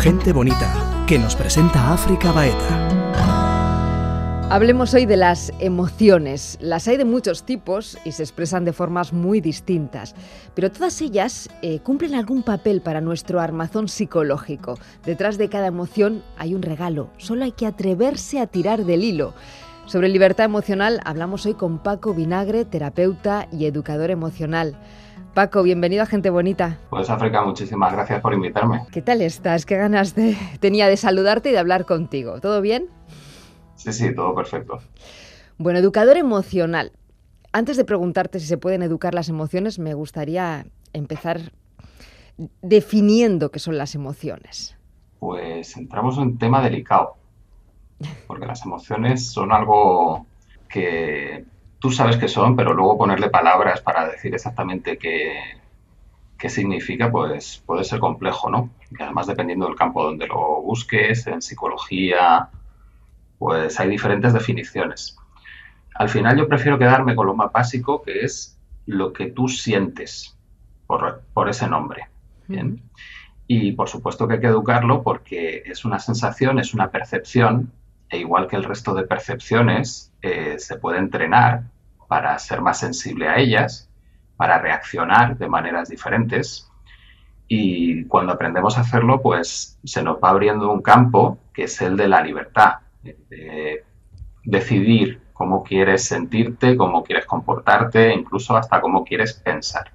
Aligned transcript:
Gente 0.00 0.32
bonita, 0.32 1.04
que 1.06 1.18
nos 1.18 1.36
presenta 1.36 1.92
África 1.92 2.32
Baeta. 2.32 2.88
Hablemos 4.48 4.94
hoy 4.94 5.04
de 5.04 5.18
las 5.18 5.52
emociones. 5.60 6.56
Las 6.62 6.88
hay 6.88 6.96
de 6.96 7.04
muchos 7.04 7.44
tipos 7.44 7.98
y 8.06 8.12
se 8.12 8.22
expresan 8.22 8.64
de 8.64 8.72
formas 8.72 9.12
muy 9.12 9.42
distintas, 9.42 10.14
pero 10.54 10.72
todas 10.72 11.02
ellas 11.02 11.50
eh, 11.60 11.80
cumplen 11.80 12.14
algún 12.14 12.42
papel 12.42 12.80
para 12.80 13.02
nuestro 13.02 13.40
armazón 13.40 13.88
psicológico. 13.88 14.78
Detrás 15.04 15.36
de 15.36 15.50
cada 15.50 15.66
emoción 15.66 16.24
hay 16.38 16.54
un 16.54 16.62
regalo, 16.62 17.10
solo 17.18 17.44
hay 17.44 17.52
que 17.52 17.66
atreverse 17.66 18.40
a 18.40 18.46
tirar 18.46 18.86
del 18.86 19.04
hilo. 19.04 19.34
Sobre 19.84 20.08
libertad 20.08 20.46
emocional 20.46 21.00
hablamos 21.04 21.44
hoy 21.44 21.52
con 21.52 21.78
Paco 21.78 22.14
Vinagre, 22.14 22.64
terapeuta 22.64 23.48
y 23.52 23.66
educador 23.66 24.10
emocional. 24.10 24.78
Paco, 25.34 25.62
bienvenido 25.62 26.02
a 26.02 26.06
Gente 26.06 26.28
Bonita. 26.28 26.78
Pues 26.90 27.08
África, 27.08 27.42
muchísimas 27.42 27.92
gracias 27.92 28.20
por 28.20 28.34
invitarme. 28.34 28.82
¿Qué 28.90 29.00
tal 29.00 29.22
estás? 29.22 29.64
¿Qué 29.64 29.76
ganas 29.76 30.16
de... 30.16 30.36
tenía 30.58 30.88
de 30.88 30.96
saludarte 30.96 31.50
y 31.50 31.52
de 31.52 31.58
hablar 31.58 31.86
contigo? 31.86 32.40
¿Todo 32.40 32.60
bien? 32.60 32.88
Sí, 33.76 33.92
sí, 33.92 34.12
todo 34.12 34.34
perfecto. 34.34 34.80
Bueno, 35.56 35.78
educador 35.78 36.16
emocional. 36.16 36.92
Antes 37.52 37.76
de 37.76 37.84
preguntarte 37.84 38.40
si 38.40 38.46
se 38.46 38.58
pueden 38.58 38.82
educar 38.82 39.14
las 39.14 39.28
emociones, 39.28 39.78
me 39.78 39.94
gustaría 39.94 40.66
empezar 40.92 41.52
definiendo 42.60 43.52
qué 43.52 43.60
son 43.60 43.78
las 43.78 43.94
emociones. 43.94 44.76
Pues 45.20 45.76
entramos 45.76 46.16
en 46.16 46.22
un 46.22 46.38
tema 46.38 46.60
delicado, 46.60 47.14
porque 48.26 48.46
las 48.46 48.64
emociones 48.64 49.30
son 49.30 49.52
algo 49.52 50.26
que 50.68 51.44
tú 51.80 51.90
sabes 51.90 52.16
qué 52.16 52.28
son, 52.28 52.54
pero 52.54 52.74
luego 52.74 52.98
ponerle 52.98 53.30
palabras 53.30 53.80
para 53.80 54.08
decir 54.08 54.34
exactamente 54.34 54.98
qué, 54.98 55.34
qué 56.38 56.48
significa, 56.48 57.10
pues 57.10 57.62
puede 57.66 57.84
ser 57.84 58.00
complejo, 58.00 58.50
¿no? 58.50 58.70
Y 58.90 59.02
además 59.02 59.26
dependiendo 59.26 59.66
del 59.66 59.76
campo 59.76 60.04
donde 60.04 60.26
lo 60.26 60.62
busques, 60.62 61.26
en 61.26 61.42
psicología, 61.42 62.48
pues 63.38 63.78
hay 63.80 63.88
diferentes 63.88 64.32
definiciones. 64.32 65.16
Al 65.94 66.08
final 66.08 66.38
yo 66.38 66.48
prefiero 66.48 66.78
quedarme 66.78 67.14
con 67.14 67.26
lo 67.26 67.34
más 67.34 67.52
básico, 67.52 68.02
que 68.02 68.20
es 68.24 68.58
lo 68.86 69.12
que 69.12 69.26
tú 69.26 69.48
sientes 69.48 70.36
por, 70.86 71.48
ese 71.48 71.68
nombre. 71.68 72.08
Y 73.46 73.72
por 73.72 73.88
supuesto 73.88 74.26
que 74.26 74.34
hay 74.34 74.40
que 74.40 74.46
educarlo 74.46 75.02
porque 75.02 75.62
es 75.66 75.84
una 75.84 75.98
sensación, 75.98 76.58
es 76.58 76.74
una 76.74 76.90
percepción, 76.90 77.72
e 78.10 78.18
igual 78.18 78.48
que 78.48 78.56
el 78.56 78.64
resto 78.64 78.92
de 78.94 79.06
percepciones, 79.06 80.12
eh, 80.20 80.56
se 80.58 80.76
puede 80.76 80.98
entrenar 80.98 81.62
para 82.08 82.38
ser 82.38 82.60
más 82.60 82.78
sensible 82.78 83.28
a 83.28 83.38
ellas, 83.38 83.88
para 84.36 84.58
reaccionar 84.58 85.38
de 85.38 85.48
maneras 85.48 85.88
diferentes. 85.88 86.68
Y 87.46 88.04
cuando 88.06 88.32
aprendemos 88.32 88.76
a 88.76 88.82
hacerlo, 88.82 89.22
pues 89.22 89.78
se 89.84 90.02
nos 90.02 90.16
va 90.16 90.30
abriendo 90.30 90.72
un 90.72 90.82
campo 90.82 91.38
que 91.54 91.64
es 91.64 91.80
el 91.80 91.96
de 91.96 92.08
la 92.08 92.22
libertad, 92.22 92.80
de 93.02 93.84
decidir 94.44 95.20
cómo 95.32 95.62
quieres 95.62 96.04
sentirte, 96.04 96.76
cómo 96.76 97.02
quieres 97.02 97.26
comportarte, 97.26 98.12
incluso 98.12 98.56
hasta 98.56 98.80
cómo 98.80 99.04
quieres 99.04 99.34
pensar. 99.34 99.92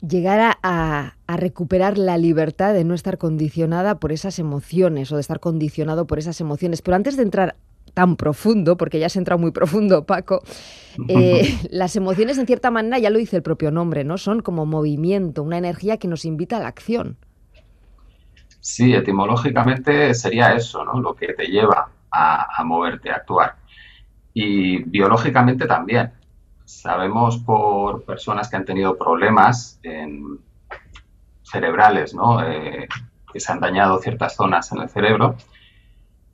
Llegar 0.00 0.56
a, 0.62 1.14
recuperar 1.28 1.98
la 1.98 2.18
libertad 2.18 2.74
de 2.74 2.84
no 2.84 2.94
estar 2.94 3.18
condicionada 3.18 3.98
por 3.98 4.12
esas 4.12 4.38
emociones 4.38 5.10
o 5.12 5.16
de 5.16 5.20
estar 5.20 5.40
condicionado 5.40 6.06
por 6.06 6.18
esas 6.18 6.40
emociones. 6.40 6.82
Pero 6.82 6.96
antes 6.96 7.16
de 7.16 7.22
entrar 7.22 7.56
tan 7.94 8.16
profundo, 8.16 8.76
porque 8.76 8.98
ya 8.98 9.06
has 9.06 9.16
entrado 9.16 9.38
muy 9.38 9.52
profundo, 9.52 10.04
Paco, 10.04 10.42
eh, 11.08 11.58
las 11.70 11.96
emociones 11.96 12.38
en 12.38 12.46
cierta 12.46 12.70
manera, 12.70 12.98
ya 12.98 13.10
lo 13.10 13.18
dice 13.18 13.36
el 13.36 13.42
propio 13.42 13.70
nombre, 13.70 14.04
¿no? 14.04 14.18
Son 14.18 14.40
como 14.40 14.66
movimiento, 14.66 15.42
una 15.42 15.58
energía 15.58 15.96
que 15.96 16.08
nos 16.08 16.24
invita 16.24 16.58
a 16.58 16.60
la 16.60 16.68
acción. 16.68 17.16
Sí, 18.60 18.92
etimológicamente 18.94 20.12
sería 20.12 20.52
eso, 20.52 20.84
¿no? 20.84 21.00
Lo 21.00 21.14
que 21.14 21.32
te 21.34 21.46
lleva 21.46 21.88
a, 22.10 22.64
moverte, 22.64 23.10
a 23.10 23.14
actuar. 23.14 23.54
Y 24.34 24.82
biológicamente 24.82 25.66
también. 25.66 26.10
Sabemos 26.66 27.38
por 27.38 28.04
personas 28.04 28.50
que 28.50 28.56
han 28.56 28.64
tenido 28.64 28.98
problemas 28.98 29.80
cerebrales, 31.42 32.14
¿no? 32.14 32.42
Eh, 32.42 32.86
que 33.32 33.40
se 33.40 33.52
han 33.52 33.60
dañado 33.60 33.98
ciertas 33.98 34.36
zonas 34.36 34.70
en 34.72 34.82
el 34.82 34.88
cerebro, 34.88 35.36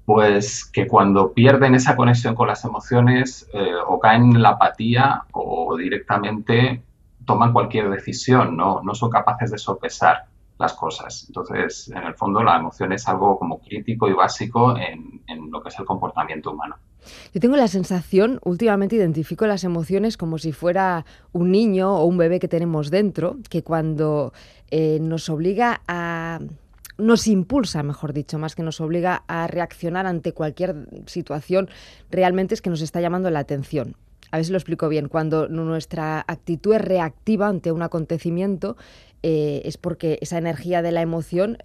pues 0.04 0.64
que 0.64 0.88
cuando 0.88 1.32
pierden 1.32 1.74
esa 1.74 1.94
conexión 1.94 2.34
con 2.34 2.48
las 2.48 2.64
emociones 2.64 3.48
eh, 3.52 3.74
o 3.86 4.00
caen 4.00 4.34
en 4.34 4.42
la 4.42 4.50
apatía 4.50 5.24
o 5.32 5.76
directamente 5.76 6.82
toman 7.24 7.52
cualquier 7.52 7.88
decisión, 7.90 8.56
¿no? 8.56 8.80
no 8.82 8.94
son 8.94 9.10
capaces 9.10 9.50
de 9.50 9.58
sopesar 9.58 10.26
las 10.58 10.74
cosas. 10.74 11.24
Entonces, 11.28 11.90
en 11.94 12.04
el 12.04 12.14
fondo, 12.14 12.42
la 12.42 12.56
emoción 12.56 12.92
es 12.92 13.06
algo 13.08 13.38
como 13.38 13.60
crítico 13.60 14.08
y 14.08 14.12
básico 14.12 14.76
en, 14.76 15.50
lo 15.50 15.62
que 15.62 15.68
es 15.68 15.78
el 15.78 15.84
comportamiento 15.84 16.52
humano. 16.52 16.76
Yo 17.34 17.40
tengo 17.40 17.56
la 17.56 17.68
sensación, 17.68 18.38
últimamente 18.44 18.96
identifico 18.96 19.46
las 19.46 19.64
emociones 19.64 20.16
como 20.16 20.38
si 20.38 20.52
fuera 20.52 21.04
un 21.32 21.50
niño 21.50 21.96
o 21.96 22.04
un 22.04 22.18
bebé 22.18 22.38
que 22.40 22.48
tenemos 22.48 22.90
dentro, 22.90 23.38
que 23.48 23.62
cuando 23.62 24.32
eh, 24.70 24.98
nos 25.00 25.28
obliga 25.28 25.82
a 25.88 26.40
nos 26.98 27.26
impulsa, 27.26 27.82
mejor 27.82 28.12
dicho, 28.12 28.38
más 28.38 28.54
que 28.54 28.62
nos 28.62 28.80
obliga 28.80 29.24
a 29.26 29.46
reaccionar 29.46 30.06
ante 30.06 30.32
cualquier 30.32 30.88
situación, 31.06 31.68
realmente 32.10 32.54
es 32.54 32.62
que 32.62 32.70
nos 32.70 32.82
está 32.82 33.00
llamando 33.00 33.30
la 33.30 33.40
atención. 33.40 33.96
A 34.30 34.36
ver 34.36 34.46
si 34.46 34.52
lo 34.52 34.58
explico 34.58 34.88
bien. 34.88 35.08
Cuando 35.08 35.48
nuestra 35.48 36.24
actitud 36.26 36.74
es 36.74 36.80
reactiva 36.80 37.48
ante 37.48 37.72
un 37.72 37.82
acontecimiento, 37.82 38.76
eh, 39.22 39.62
es 39.64 39.76
porque 39.76 40.18
esa 40.22 40.38
energía 40.38 40.80
de 40.80 40.92
la 40.92 41.02
emoción 41.02 41.58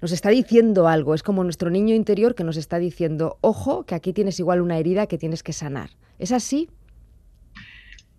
nos 0.00 0.12
está 0.12 0.30
diciendo 0.30 0.88
algo. 0.88 1.14
Es 1.14 1.22
como 1.22 1.44
nuestro 1.44 1.70
niño 1.70 1.94
interior 1.94 2.34
que 2.34 2.44
nos 2.44 2.56
está 2.56 2.78
diciendo, 2.78 3.38
ojo, 3.40 3.84
que 3.84 3.94
aquí 3.94 4.12
tienes 4.12 4.38
igual 4.38 4.60
una 4.60 4.78
herida 4.78 5.06
que 5.06 5.18
tienes 5.18 5.42
que 5.42 5.52
sanar. 5.52 5.90
¿Es 6.18 6.32
así? 6.32 6.70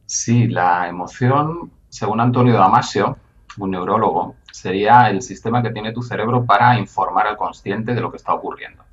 Sí, 0.06 0.47
la 0.47 0.88
emoción, 0.88 1.72
según 1.89 2.19
Antonio 2.19 2.56
Damasio, 2.56 3.18
un 3.57 3.72
neurólogo, 3.72 4.35
sería 4.51 5.09
el 5.09 5.22
sistema 5.22 5.62
que 5.62 5.72
tiene 5.72 5.91
tu 5.91 6.01
cerebro 6.01 6.45
para 6.45 6.78
informar 6.79 7.28
al 7.28 7.38
consciente 7.38 7.94
de 7.94 8.01
lo 8.01 8.12
que 8.12 8.18
está 8.18 8.34
ocurriendo. 8.34 8.84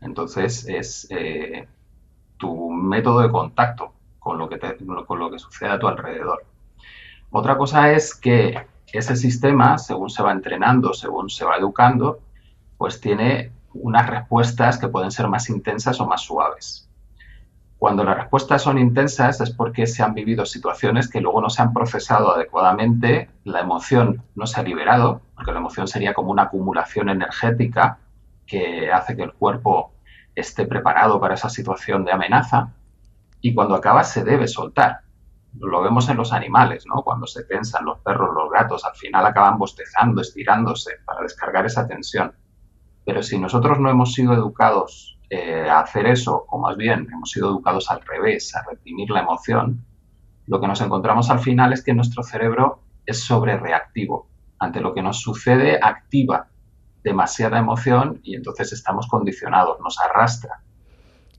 Entonces 0.00 0.66
es 0.68 1.06
eh, 1.10 1.68
tu 2.36 2.70
método 2.70 3.20
de 3.20 3.30
contacto 3.30 3.92
con 4.18 4.38
lo, 4.38 4.48
que 4.48 4.58
con 5.06 5.18
lo 5.18 5.30
que 5.30 5.38
sucede 5.38 5.70
a 5.70 5.78
tu 5.78 5.86
alrededor. 5.86 6.44
Otra 7.30 7.56
cosa 7.56 7.92
es 7.92 8.14
que 8.14 8.66
ese 8.92 9.16
sistema, 9.16 9.78
según 9.78 10.10
se 10.10 10.22
va 10.22 10.32
entrenando, 10.32 10.92
según 10.94 11.30
se 11.30 11.44
va 11.44 11.56
educando, 11.56 12.20
pues 12.76 13.00
tiene 13.00 13.52
unas 13.74 14.08
respuestas 14.08 14.78
que 14.78 14.88
pueden 14.88 15.10
ser 15.10 15.28
más 15.28 15.48
intensas 15.48 16.00
o 16.00 16.06
más 16.06 16.22
suaves. 16.22 16.88
Cuando 17.78 18.04
las 18.04 18.16
respuestas 18.16 18.62
son 18.62 18.78
intensas 18.78 19.40
es 19.40 19.50
porque 19.50 19.86
se 19.86 20.02
han 20.02 20.12
vivido 20.12 20.44
situaciones 20.44 21.08
que 21.08 21.20
luego 21.20 21.40
no 21.40 21.48
se 21.48 21.62
han 21.62 21.72
procesado 21.72 22.34
adecuadamente, 22.34 23.30
la 23.44 23.60
emoción 23.60 24.22
no 24.34 24.46
se 24.46 24.60
ha 24.60 24.62
liberado, 24.62 25.22
porque 25.34 25.52
la 25.52 25.60
emoción 25.60 25.88
sería 25.88 26.12
como 26.12 26.30
una 26.30 26.42
acumulación 26.42 27.08
energética 27.08 27.98
que 28.46 28.92
hace 28.92 29.16
que 29.16 29.22
el 29.22 29.32
cuerpo 29.32 29.92
esté 30.34 30.66
preparado 30.66 31.18
para 31.20 31.34
esa 31.34 31.48
situación 31.48 32.04
de 32.04 32.12
amenaza, 32.12 32.72
y 33.40 33.54
cuando 33.54 33.74
acaba 33.74 34.04
se 34.04 34.24
debe 34.24 34.46
soltar 34.46 35.00
lo 35.58 35.82
vemos 35.82 36.08
en 36.08 36.16
los 36.16 36.32
animales, 36.32 36.84
¿no? 36.86 37.02
Cuando 37.02 37.26
se 37.26 37.44
tensan 37.44 37.84
los 37.84 37.98
perros, 38.00 38.30
los 38.34 38.50
gatos, 38.50 38.84
al 38.84 38.94
final 38.94 39.26
acaban 39.26 39.58
bostezando, 39.58 40.20
estirándose 40.20 40.92
para 41.04 41.22
descargar 41.22 41.66
esa 41.66 41.86
tensión. 41.86 42.32
Pero 43.04 43.22
si 43.22 43.38
nosotros 43.38 43.78
no 43.80 43.90
hemos 43.90 44.12
sido 44.12 44.32
educados 44.34 45.18
eh, 45.28 45.68
a 45.68 45.80
hacer 45.80 46.06
eso, 46.06 46.44
o 46.48 46.58
más 46.58 46.76
bien 46.76 47.08
hemos 47.12 47.30
sido 47.30 47.48
educados 47.48 47.90
al 47.90 48.00
revés, 48.02 48.54
a 48.54 48.62
reprimir 48.68 49.10
la 49.10 49.20
emoción, 49.20 49.84
lo 50.46 50.60
que 50.60 50.68
nos 50.68 50.80
encontramos 50.80 51.30
al 51.30 51.40
final 51.40 51.72
es 51.72 51.82
que 51.82 51.94
nuestro 51.94 52.22
cerebro 52.22 52.82
es 53.06 53.24
sobrereactivo. 53.24 54.28
Ante 54.58 54.80
lo 54.80 54.94
que 54.94 55.02
nos 55.02 55.20
sucede, 55.20 55.78
activa 55.82 56.48
demasiada 57.02 57.58
emoción 57.58 58.20
y 58.22 58.34
entonces 58.34 58.72
estamos 58.72 59.06
condicionados, 59.06 59.78
nos 59.80 59.98
arrastra. 60.00 60.62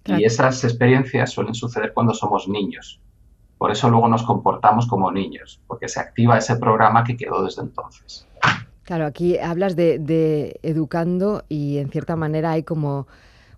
Y 0.06 0.24
esas 0.24 0.64
experiencias 0.64 1.32
suelen 1.32 1.54
suceder 1.54 1.94
cuando 1.94 2.14
somos 2.14 2.48
niños, 2.48 3.00
por 3.62 3.70
eso 3.70 3.92
luego 3.92 4.08
nos 4.08 4.24
comportamos 4.24 4.88
como 4.88 5.12
niños, 5.12 5.62
porque 5.68 5.88
se 5.88 6.00
activa 6.00 6.36
ese 6.36 6.56
programa 6.56 7.04
que 7.04 7.16
quedó 7.16 7.44
desde 7.44 7.62
entonces. 7.62 8.28
Claro, 8.82 9.06
aquí 9.06 9.38
hablas 9.38 9.76
de, 9.76 10.60
educando 10.64 11.44
y 11.48 11.78
en 11.78 11.92
cierta 11.92 12.16
manera 12.16 12.54
hay 12.54 12.64
como 12.64 13.06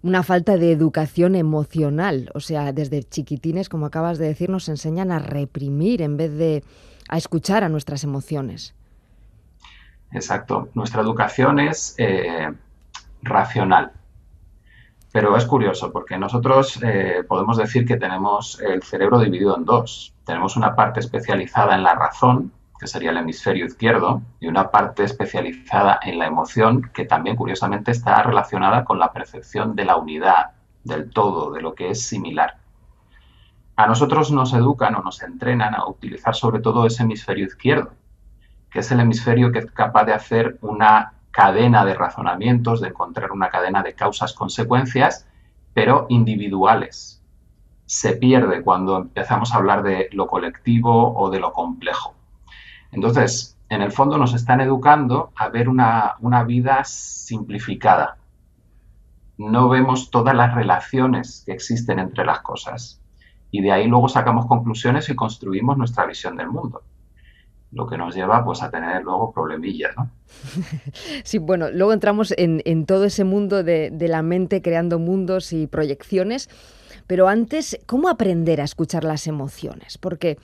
una 0.01 0.21
falta 0.21 0.57
de 0.57 0.73
educación 0.73 1.35
emocional. 1.35 2.29
O 2.33 2.41
sea, 2.41 2.73
desde 2.73 3.03
chiquitines, 3.03 3.69
como 3.69 3.85
acabas 3.85 4.17
de 4.17 4.27
decir, 4.27 4.49
nos 4.49 4.67
enseñan 4.67 5.09
a 5.09 5.19
reprimir 5.19 6.01
en 6.01 6.17
vez 6.17 6.37
de 6.37 6.65
a 7.07 7.17
escuchar 7.17 7.63
a 7.63 7.69
nuestras 7.69 8.03
emociones. 8.03 8.75
Exacto. 10.11 10.67
Nuestra 10.73 11.01
educación 11.01 11.59
es 11.61 11.95
eh, 11.97 12.51
racional. 13.21 13.93
Pero 15.13 15.37
es 15.37 15.45
curioso 15.45 15.91
porque 15.91 16.17
nosotros 16.17 16.79
eh, 16.81 17.23
podemos 17.27 17.55
decir 17.57 17.85
que 17.85 17.97
tenemos 17.97 18.59
el 18.59 18.81
cerebro 18.81 19.19
dividido 19.19 19.55
en 19.55 19.63
dos. 19.63 20.11
Tenemos 20.25 20.57
una 20.57 20.75
parte 20.75 21.01
especializada 21.01 21.75
en 21.75 21.83
la 21.83 21.93
razón, 21.93 22.51
que 22.79 22.87
sería 22.87 23.11
el 23.11 23.17
hemisferio 23.17 23.67
izquierdo, 23.67 24.23
y 24.39 24.47
una 24.47 24.71
parte 24.71 25.03
especializada 25.03 25.99
en 26.01 26.17
la 26.17 26.25
emoción, 26.25 26.89
que 26.91 27.05
también 27.05 27.35
curiosamente 27.35 27.91
está 27.91 28.23
relacionada 28.23 28.83
con 28.83 28.97
la 28.97 29.13
percepción 29.13 29.75
de 29.75 29.85
la 29.85 29.97
unidad, 29.97 30.53
del 30.83 31.11
todo, 31.11 31.51
de 31.51 31.61
lo 31.61 31.75
que 31.75 31.91
es 31.91 32.07
similar. 32.07 32.57
A 33.75 33.85
nosotros 33.85 34.31
nos 34.31 34.51
educan 34.55 34.95
o 34.95 35.03
nos 35.03 35.21
entrenan 35.21 35.75
a 35.75 35.85
utilizar 35.85 36.33
sobre 36.33 36.59
todo 36.59 36.87
ese 36.87 37.03
hemisferio 37.03 37.45
izquierdo, 37.45 37.91
que 38.71 38.79
es 38.79 38.91
el 38.91 38.99
hemisferio 38.99 39.51
que 39.51 39.59
es 39.59 39.71
capaz 39.71 40.05
de 40.05 40.13
hacer 40.13 40.57
una 40.61 41.13
cadena 41.33 41.83
de 41.83 41.95
razonamientos, 41.95 42.79
de 42.79 42.89
encontrar 42.89 43.31
una 43.31 43.49
cadena 43.49 43.81
de 43.81 43.95
causas-consecuencias, 43.95 45.27
pero 45.73 46.05
individuales. 46.09 47.23
Se 47.85 48.15
pierde 48.15 48.61
cuando 48.61 48.97
empezamos 48.97 49.51
a 49.51 49.57
hablar 49.57 49.81
de 49.81 50.09
lo 50.11 50.27
colectivo 50.27 51.17
o 51.17 51.31
de 51.31 51.39
lo 51.39 51.51
complejo. 51.51 52.13
Entonces, 52.91 53.57
en 53.69 53.81
el 53.81 53.91
fondo 53.91 54.19
nos 54.19 54.35
están 54.35 54.61
educando 54.61 55.31
a 55.35 55.49
ver 55.49 55.69
una, 55.69 56.17
una 56.19 56.43
vida 56.43 56.83
simplificada. 56.83 58.17
No 59.39 59.69
vemos 59.69 60.11
todas 60.11 60.35
las 60.35 60.53
relaciones 60.53 61.41
que 61.47 61.53
existen 61.53 61.97
entre 61.97 62.25
las 62.25 62.41
cosas 62.41 63.01
y 63.49 63.61
de 63.61 63.71
ahí 63.71 63.87
luego 63.87 64.07
sacamos 64.07 64.45
conclusiones 64.45 65.09
y 65.09 65.15
construimos 65.15 65.79
nuestra 65.79 66.05
visión 66.05 66.37
del 66.37 66.49
mundo. 66.49 66.83
Lo 67.73 67.87
que 67.87 67.97
nos 67.97 68.15
lleva 68.15 68.45
pues 68.45 68.61
a 68.61 68.69
tener 68.69 69.03
luego 69.03 69.31
problemillas, 69.31 69.95
¿no? 69.97 70.09
Sí, 71.23 71.39
bueno, 71.39 71.71
luego 71.71 71.93
entramos 71.93 72.33
en, 72.37 72.85
todo 72.85 73.05
ese 73.05 73.23
mundo 73.23 73.63
de, 73.63 73.89
de 73.91 74.07
la 74.07 74.21
mente 74.21 74.61
creando 74.61 74.99
mundos 74.99 75.53
y 75.53 75.67
proyecciones, 75.67 76.49
pero 77.07 77.27
antes, 77.27 77.79
¿cómo 77.85 78.09
aprender 78.09 78.61
a 78.61 78.63
escuchar 78.63 79.03
las 79.03 79.27
emociones? 79.27 79.97
Porque 79.97 80.37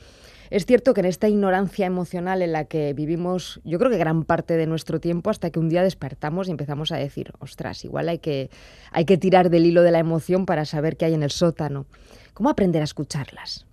es 0.50 0.66
cierto 0.66 0.96
que 0.96 1.02
en 1.02 1.06
esta 1.06 1.28
ignorancia 1.28 1.86
emocional 1.86 2.42
en 2.42 2.54
la 2.54 2.66
que 2.66 2.94
vivimos, 2.94 3.62
yo 3.64 3.78
creo 3.78 3.92
que 3.92 3.98
gran 3.98 4.24
parte 4.24 4.58
de 4.58 4.66
nuestro 4.66 5.00
tiempo, 5.00 5.30
hasta 5.30 5.52
que 5.52 5.60
un 5.60 5.70
día 5.70 5.84
despertamos 5.84 6.48
y 6.48 6.52
empezamos 6.52 6.92
a 6.92 6.98
decir, 6.98 7.34
ostras, 7.40 7.86
igual 7.86 8.10
hay 8.10 8.18
que, 8.18 8.50
hay 8.92 9.06
que 9.06 9.18
tirar 9.18 9.52
del 9.52 9.68
hilo 9.68 9.84
de 9.84 9.92
la 9.92 10.00
emoción 10.00 10.48
para 10.48 10.66
saber 10.66 10.98
qué 10.98 11.06
hay 11.06 11.14
en 11.14 11.22
el 11.22 11.30
sótano. 11.30 11.86
¿Cómo 12.34 12.50
aprender 12.50 12.82
a 12.82 12.86
escucharlas? 12.86 13.68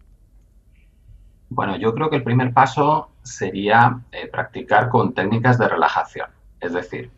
Bueno, 1.48 1.78
yo 1.78 1.94
creo 1.94 2.10
que 2.10 2.16
el 2.16 2.24
primer 2.24 2.52
paso 2.52 3.08
sería 3.26 4.00
eh, 4.12 4.28
practicar 4.28 4.88
con 4.88 5.14
técnicas 5.14 5.58
de 5.58 5.68
relajación, 5.68 6.30
es 6.60 6.72
decir, 6.72 7.10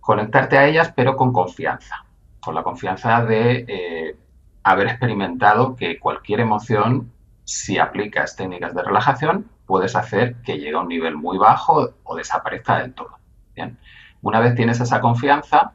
conectarte 0.00 0.58
a 0.58 0.66
ellas 0.66 0.92
pero 0.94 1.16
con 1.16 1.32
confianza, 1.32 2.04
con 2.40 2.54
la 2.54 2.62
confianza 2.62 3.24
de 3.24 3.64
eh, 3.68 4.16
haber 4.62 4.88
experimentado 4.88 5.76
que 5.76 5.98
cualquier 5.98 6.40
emoción, 6.40 7.12
si 7.44 7.78
aplicas 7.78 8.36
técnicas 8.36 8.74
de 8.74 8.82
relajación, 8.82 9.50
puedes 9.66 9.96
hacer 9.96 10.36
que 10.42 10.58
llegue 10.58 10.76
a 10.76 10.80
un 10.80 10.88
nivel 10.88 11.16
muy 11.16 11.38
bajo 11.38 11.90
o 12.04 12.16
desaparezca 12.16 12.78
del 12.78 12.94
todo. 12.94 13.18
Bien. 13.54 13.78
Una 14.22 14.40
vez 14.40 14.54
tienes 14.54 14.80
esa 14.80 15.00
confianza, 15.00 15.72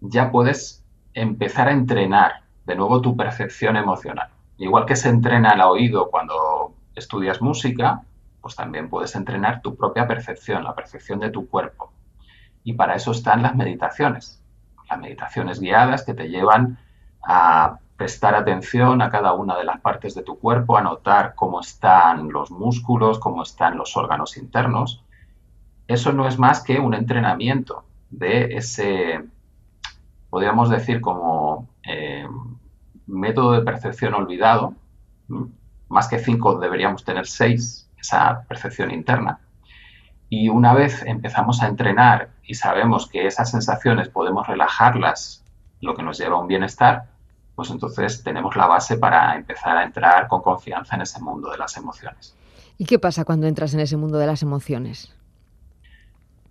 ya 0.00 0.30
puedes 0.30 0.84
empezar 1.14 1.68
a 1.68 1.72
entrenar 1.72 2.42
de 2.66 2.76
nuevo 2.76 3.00
tu 3.00 3.16
percepción 3.16 3.76
emocional. 3.76 4.28
Igual 4.58 4.86
que 4.86 4.96
se 4.96 5.08
entrena 5.08 5.52
el 5.52 5.60
oído 5.62 6.10
cuando 6.10 6.74
estudias 6.94 7.40
música, 7.40 8.02
pues 8.40 8.56
también 8.56 8.88
puedes 8.88 9.14
entrenar 9.14 9.62
tu 9.62 9.76
propia 9.76 10.06
percepción, 10.06 10.64
la 10.64 10.74
percepción 10.74 11.20
de 11.20 11.30
tu 11.30 11.48
cuerpo. 11.48 11.92
Y 12.64 12.74
para 12.74 12.94
eso 12.94 13.12
están 13.12 13.42
las 13.42 13.54
meditaciones. 13.54 14.42
Las 14.88 14.98
meditaciones 14.98 15.60
guiadas 15.60 16.04
que 16.04 16.14
te 16.14 16.28
llevan 16.28 16.78
a 17.22 17.78
prestar 17.96 18.34
atención 18.34 19.02
a 19.02 19.10
cada 19.10 19.34
una 19.34 19.58
de 19.58 19.64
las 19.64 19.80
partes 19.80 20.14
de 20.14 20.22
tu 20.22 20.38
cuerpo, 20.38 20.76
a 20.76 20.80
notar 20.80 21.34
cómo 21.34 21.60
están 21.60 22.30
los 22.32 22.50
músculos, 22.50 23.18
cómo 23.18 23.42
están 23.42 23.76
los 23.76 23.96
órganos 23.96 24.38
internos. 24.38 25.04
Eso 25.86 26.12
no 26.12 26.26
es 26.26 26.38
más 26.38 26.62
que 26.62 26.78
un 26.78 26.94
entrenamiento 26.94 27.84
de 28.08 28.56
ese, 28.56 29.22
podríamos 30.30 30.70
decir, 30.70 31.02
como 31.02 31.68
eh, 31.86 32.26
método 33.06 33.52
de 33.52 33.62
percepción 33.62 34.14
olvidado, 34.14 34.74
más 35.90 36.08
que 36.08 36.18
cinco 36.18 36.58
deberíamos 36.58 37.04
tener 37.04 37.26
seis, 37.26 37.89
esa 38.00 38.42
percepción 38.48 38.90
interna. 38.90 39.40
Y 40.28 40.48
una 40.48 40.74
vez 40.74 41.02
empezamos 41.04 41.62
a 41.62 41.68
entrenar 41.68 42.30
y 42.44 42.54
sabemos 42.54 43.08
que 43.08 43.26
esas 43.26 43.50
sensaciones 43.50 44.08
podemos 44.08 44.46
relajarlas, 44.46 45.44
lo 45.80 45.94
que 45.94 46.02
nos 46.02 46.18
lleva 46.18 46.36
a 46.36 46.40
un 46.40 46.46
bienestar, 46.46 47.06
pues 47.54 47.70
entonces 47.70 48.22
tenemos 48.22 48.56
la 48.56 48.66
base 48.66 48.96
para 48.96 49.34
empezar 49.36 49.76
a 49.76 49.84
entrar 49.84 50.28
con 50.28 50.40
confianza 50.40 50.96
en 50.96 51.02
ese 51.02 51.20
mundo 51.20 51.50
de 51.50 51.58
las 51.58 51.76
emociones. 51.76 52.36
¿Y 52.78 52.86
qué 52.86 52.98
pasa 52.98 53.24
cuando 53.24 53.46
entras 53.46 53.74
en 53.74 53.80
ese 53.80 53.96
mundo 53.96 54.18
de 54.18 54.26
las 54.26 54.42
emociones? 54.42 55.14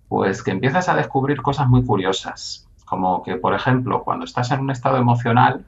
Pues 0.07 0.43
que 0.43 0.51
empiezas 0.51 0.89
a 0.89 0.95
descubrir 0.95 1.41
cosas 1.41 1.67
muy 1.67 1.83
curiosas, 1.83 2.67
como 2.85 3.23
que, 3.23 3.37
por 3.37 3.55
ejemplo, 3.55 4.03
cuando 4.03 4.25
estás 4.25 4.51
en 4.51 4.59
un 4.59 4.71
estado 4.71 4.97
emocional, 4.97 5.65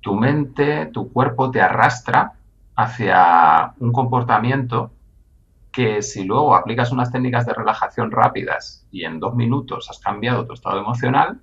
tu 0.00 0.14
mente, 0.14 0.86
tu 0.86 1.12
cuerpo 1.12 1.50
te 1.50 1.62
arrastra 1.62 2.32
hacia 2.82 3.74
un 3.78 3.92
comportamiento 3.92 4.90
que 5.72 6.02
si 6.02 6.24
luego 6.24 6.54
aplicas 6.54 6.92
unas 6.92 7.10
técnicas 7.10 7.46
de 7.46 7.54
relajación 7.54 8.10
rápidas 8.10 8.86
y 8.90 9.04
en 9.04 9.18
dos 9.18 9.34
minutos 9.34 9.88
has 9.90 9.98
cambiado 9.98 10.46
tu 10.46 10.52
estado 10.52 10.78
emocional, 10.78 11.40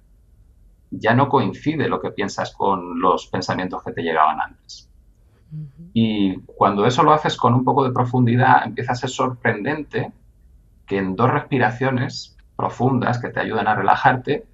ya 0.91 1.13
no 1.13 1.30
coincide 1.30 1.89
lo 1.89 2.00
que 2.00 2.12
piensas 2.12 2.53
con 2.53 3.00
los 3.01 3.27
pensamientos 3.27 3.83
que 3.83 3.91
te 3.91 4.03
llegaban 4.03 4.39
antes. 4.39 4.89
Y 5.94 6.41
cuando 6.41 6.86
eso 6.86 7.01
lo 7.01 7.12
haces 7.12 7.36
con 7.36 7.56
un 7.56 7.63
poco 7.63 7.83
de 7.83 7.91
profundidad, 7.91 8.63
empieza 8.63 8.91
a 8.91 8.95
ser 8.95 9.09
sorprendente 9.09 10.12
que 10.86 10.97
en 10.97 11.15
dos 11.15 11.31
respiraciones 11.31 12.38
profundas 12.56 13.19
que 13.19 13.30
te 13.30 13.39
ayudan 13.39 13.68
a 13.68 13.75
relajarte, 13.75 14.45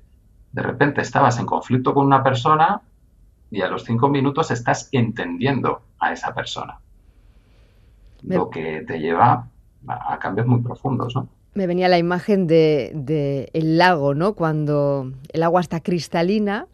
de 0.51 0.61
repente 0.61 1.01
estabas 1.01 1.37
en 1.39 1.45
conflicto 1.45 1.93
con 1.93 2.05
una 2.05 2.23
persona 2.23 2.81
y 3.51 3.61
a 3.61 3.67
los 3.67 3.83
cinco 3.83 4.09
minutos 4.09 4.51
estás 4.51 4.89
entendiendo 4.91 5.81
a 5.99 6.11
esa 6.11 6.33
persona. 6.33 6.79
Lo 8.23 8.49
que 8.49 8.83
te 8.87 8.99
lleva 8.99 9.47
a 9.87 10.19
cambios 10.19 10.47
muy 10.47 10.61
profundos, 10.61 11.15
¿no? 11.15 11.29
Me 11.53 11.67
venía 11.67 11.87
la 11.87 11.97
imagen 11.97 12.47
de, 12.47 13.49
el 13.53 13.77
lago, 13.77 14.13
¿no? 14.13 14.33
Cuando 14.33 15.11
el 15.31 15.43
agua 15.43 15.61
está 15.61 15.79
cristalina 15.79 16.67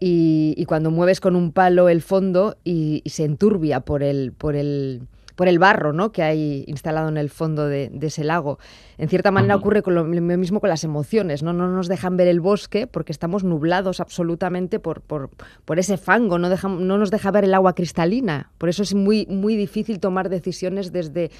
y, 0.00 0.64
cuando 0.66 0.90
mueves 0.90 1.20
con 1.20 1.36
un 1.36 1.52
palo 1.52 1.88
el 1.88 2.00
fondo 2.00 2.56
y, 2.64 3.02
y 3.04 3.10
se 3.10 3.24
enturbia 3.24 3.80
por 3.80 4.02
el, 4.02 4.32
por 4.32 4.56
el, 4.56 5.02
por 5.36 5.48
el 5.48 5.58
barro 5.58 5.92
¿no? 5.92 6.10
que 6.10 6.22
hay 6.22 6.64
instalado 6.66 7.08
en 7.08 7.16
el 7.16 7.30
fondo 7.30 7.68
de, 7.68 7.92
ese 8.02 8.24
lago. 8.24 8.58
En 8.98 9.08
cierta 9.08 9.30
manera 9.30 9.54
ocurre 9.54 9.82
con 9.82 9.94
lo, 9.94 10.04
mismo 10.04 10.60
con 10.60 10.70
las 10.70 10.82
emociones, 10.82 11.42
¿no? 11.42 11.52
no 11.52 11.68
nos 11.68 11.86
dejan 11.88 12.16
ver 12.16 12.26
el 12.26 12.40
bosque 12.40 12.86
porque 12.86 13.12
estamos 13.12 13.44
nublados 13.44 14.00
absolutamente 14.00 14.80
por, 14.80 15.02
por, 15.02 15.78
ese 15.78 15.98
fango, 15.98 16.38
no, 16.38 16.48
no 16.48 16.98
nos 16.98 17.10
deja 17.10 17.30
ver 17.30 17.44
el 17.44 17.54
agua 17.54 17.74
cristalina. 17.74 18.50
Por 18.58 18.68
eso 18.68 18.82
es 18.82 18.94
muy, 18.94 19.26
muy 19.26 19.56
difícil 19.56 20.00
tomar 20.00 20.28
decisiones 20.28 20.90
desde, 20.90 21.30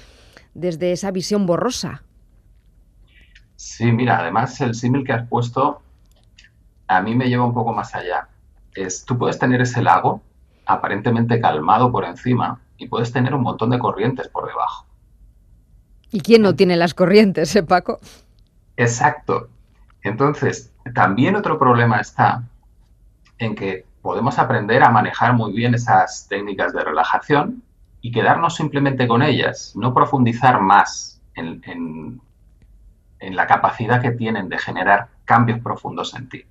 desde 0.53 0.91
esa 0.91 1.11
visión 1.11 1.45
borrosa. 1.45 2.03
Sí, 3.55 3.91
mira, 3.91 4.19
además 4.19 4.61
el 4.61 4.75
símil 4.75 5.03
que 5.03 5.13
has 5.13 5.27
puesto 5.27 5.81
a 6.87 7.01
mí 7.01 7.15
me 7.15 7.27
lleva 7.27 7.45
un 7.45 7.53
poco 7.53 7.73
más 7.73 7.93
allá. 7.95 8.27
Es, 8.73 9.03
tú 9.03 9.17
puedes 9.17 9.37
tener 9.39 9.61
ese 9.61 9.81
lago 9.81 10.21
aparentemente 10.65 11.39
calmado 11.39 11.91
por 11.91 12.05
encima, 12.05 12.59
y 12.77 12.87
puedes 12.87 13.11
tener 13.11 13.33
un 13.33 13.41
montón 13.41 13.69
de 13.69 13.79
corrientes 13.79 14.27
por 14.27 14.47
debajo. 14.47 14.85
¿Y 16.11 16.21
quién 16.21 16.41
no 16.41 16.55
tiene 16.55 16.75
las 16.75 16.93
corrientes, 16.93 17.55
eh, 17.55 17.63
Paco? 17.63 17.99
Exacto. 18.77 19.49
Entonces, 20.03 20.73
también 20.93 21.35
otro 21.35 21.59
problema 21.59 21.99
está 21.99 22.43
en 23.39 23.55
que 23.55 23.85
podemos 24.01 24.39
aprender 24.39 24.83
a 24.83 24.89
manejar 24.89 25.33
muy 25.33 25.51
bien 25.51 25.73
esas 25.73 26.27
técnicas 26.29 26.73
de 26.73 26.83
relajación 26.83 27.63
y 28.01 28.11
quedarnos 28.11 28.55
simplemente 28.55 29.07
con 29.07 29.21
ellas, 29.21 29.73
no 29.75 29.93
profundizar 29.93 30.61
más 30.61 31.21
en, 31.35 31.61
en 33.19 33.35
la 33.35 33.47
capacidad 33.47 34.01
que 34.01 34.11
tienen 34.11 34.49
de 34.49 34.57
generar 34.57 35.09
cambios 35.25 35.59
profundos 35.59 36.15
en 36.15 36.29
ti. 36.29 36.45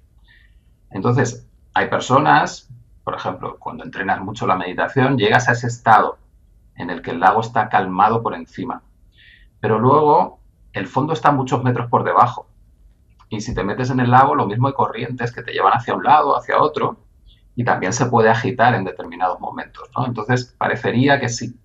Entonces, 0.90 1.46
hay 1.72 1.88
personas 1.88 2.68
por 3.06 3.14
ejemplo, 3.14 3.56
cuando 3.60 3.84
entrenas 3.84 4.20
mucho 4.20 4.48
la 4.48 4.56
meditación, 4.56 5.16
llegas 5.16 5.48
a 5.48 5.52
ese 5.52 5.68
estado 5.68 6.18
en 6.74 6.90
el 6.90 7.02
que 7.02 7.12
el 7.12 7.20
lago 7.20 7.40
está 7.40 7.68
calmado 7.68 8.20
por 8.20 8.34
encima. 8.34 8.82
Pero 9.60 9.78
luego 9.78 10.40
el 10.72 10.88
fondo 10.88 11.12
está 11.12 11.30
muchos 11.30 11.62
metros 11.62 11.88
por 11.88 12.02
debajo. 12.02 12.48
Y 13.28 13.42
si 13.42 13.54
te 13.54 13.62
metes 13.62 13.90
en 13.90 14.00
el 14.00 14.10
lago, 14.10 14.34
lo 14.34 14.46
mismo 14.46 14.66
hay 14.66 14.74
corrientes 14.74 15.32
que 15.32 15.44
te 15.44 15.52
llevan 15.52 15.74
hacia 15.74 15.94
un 15.94 16.02
lado, 16.02 16.36
hacia 16.36 16.60
otro, 16.60 16.96
y 17.54 17.62
también 17.62 17.92
se 17.92 18.06
puede 18.06 18.28
agitar 18.28 18.74
en 18.74 18.82
determinados 18.82 19.38
momentos. 19.38 19.88
Entonces, 20.04 20.56
parecería 20.58 21.20
que 21.20 21.28
si 21.28 21.56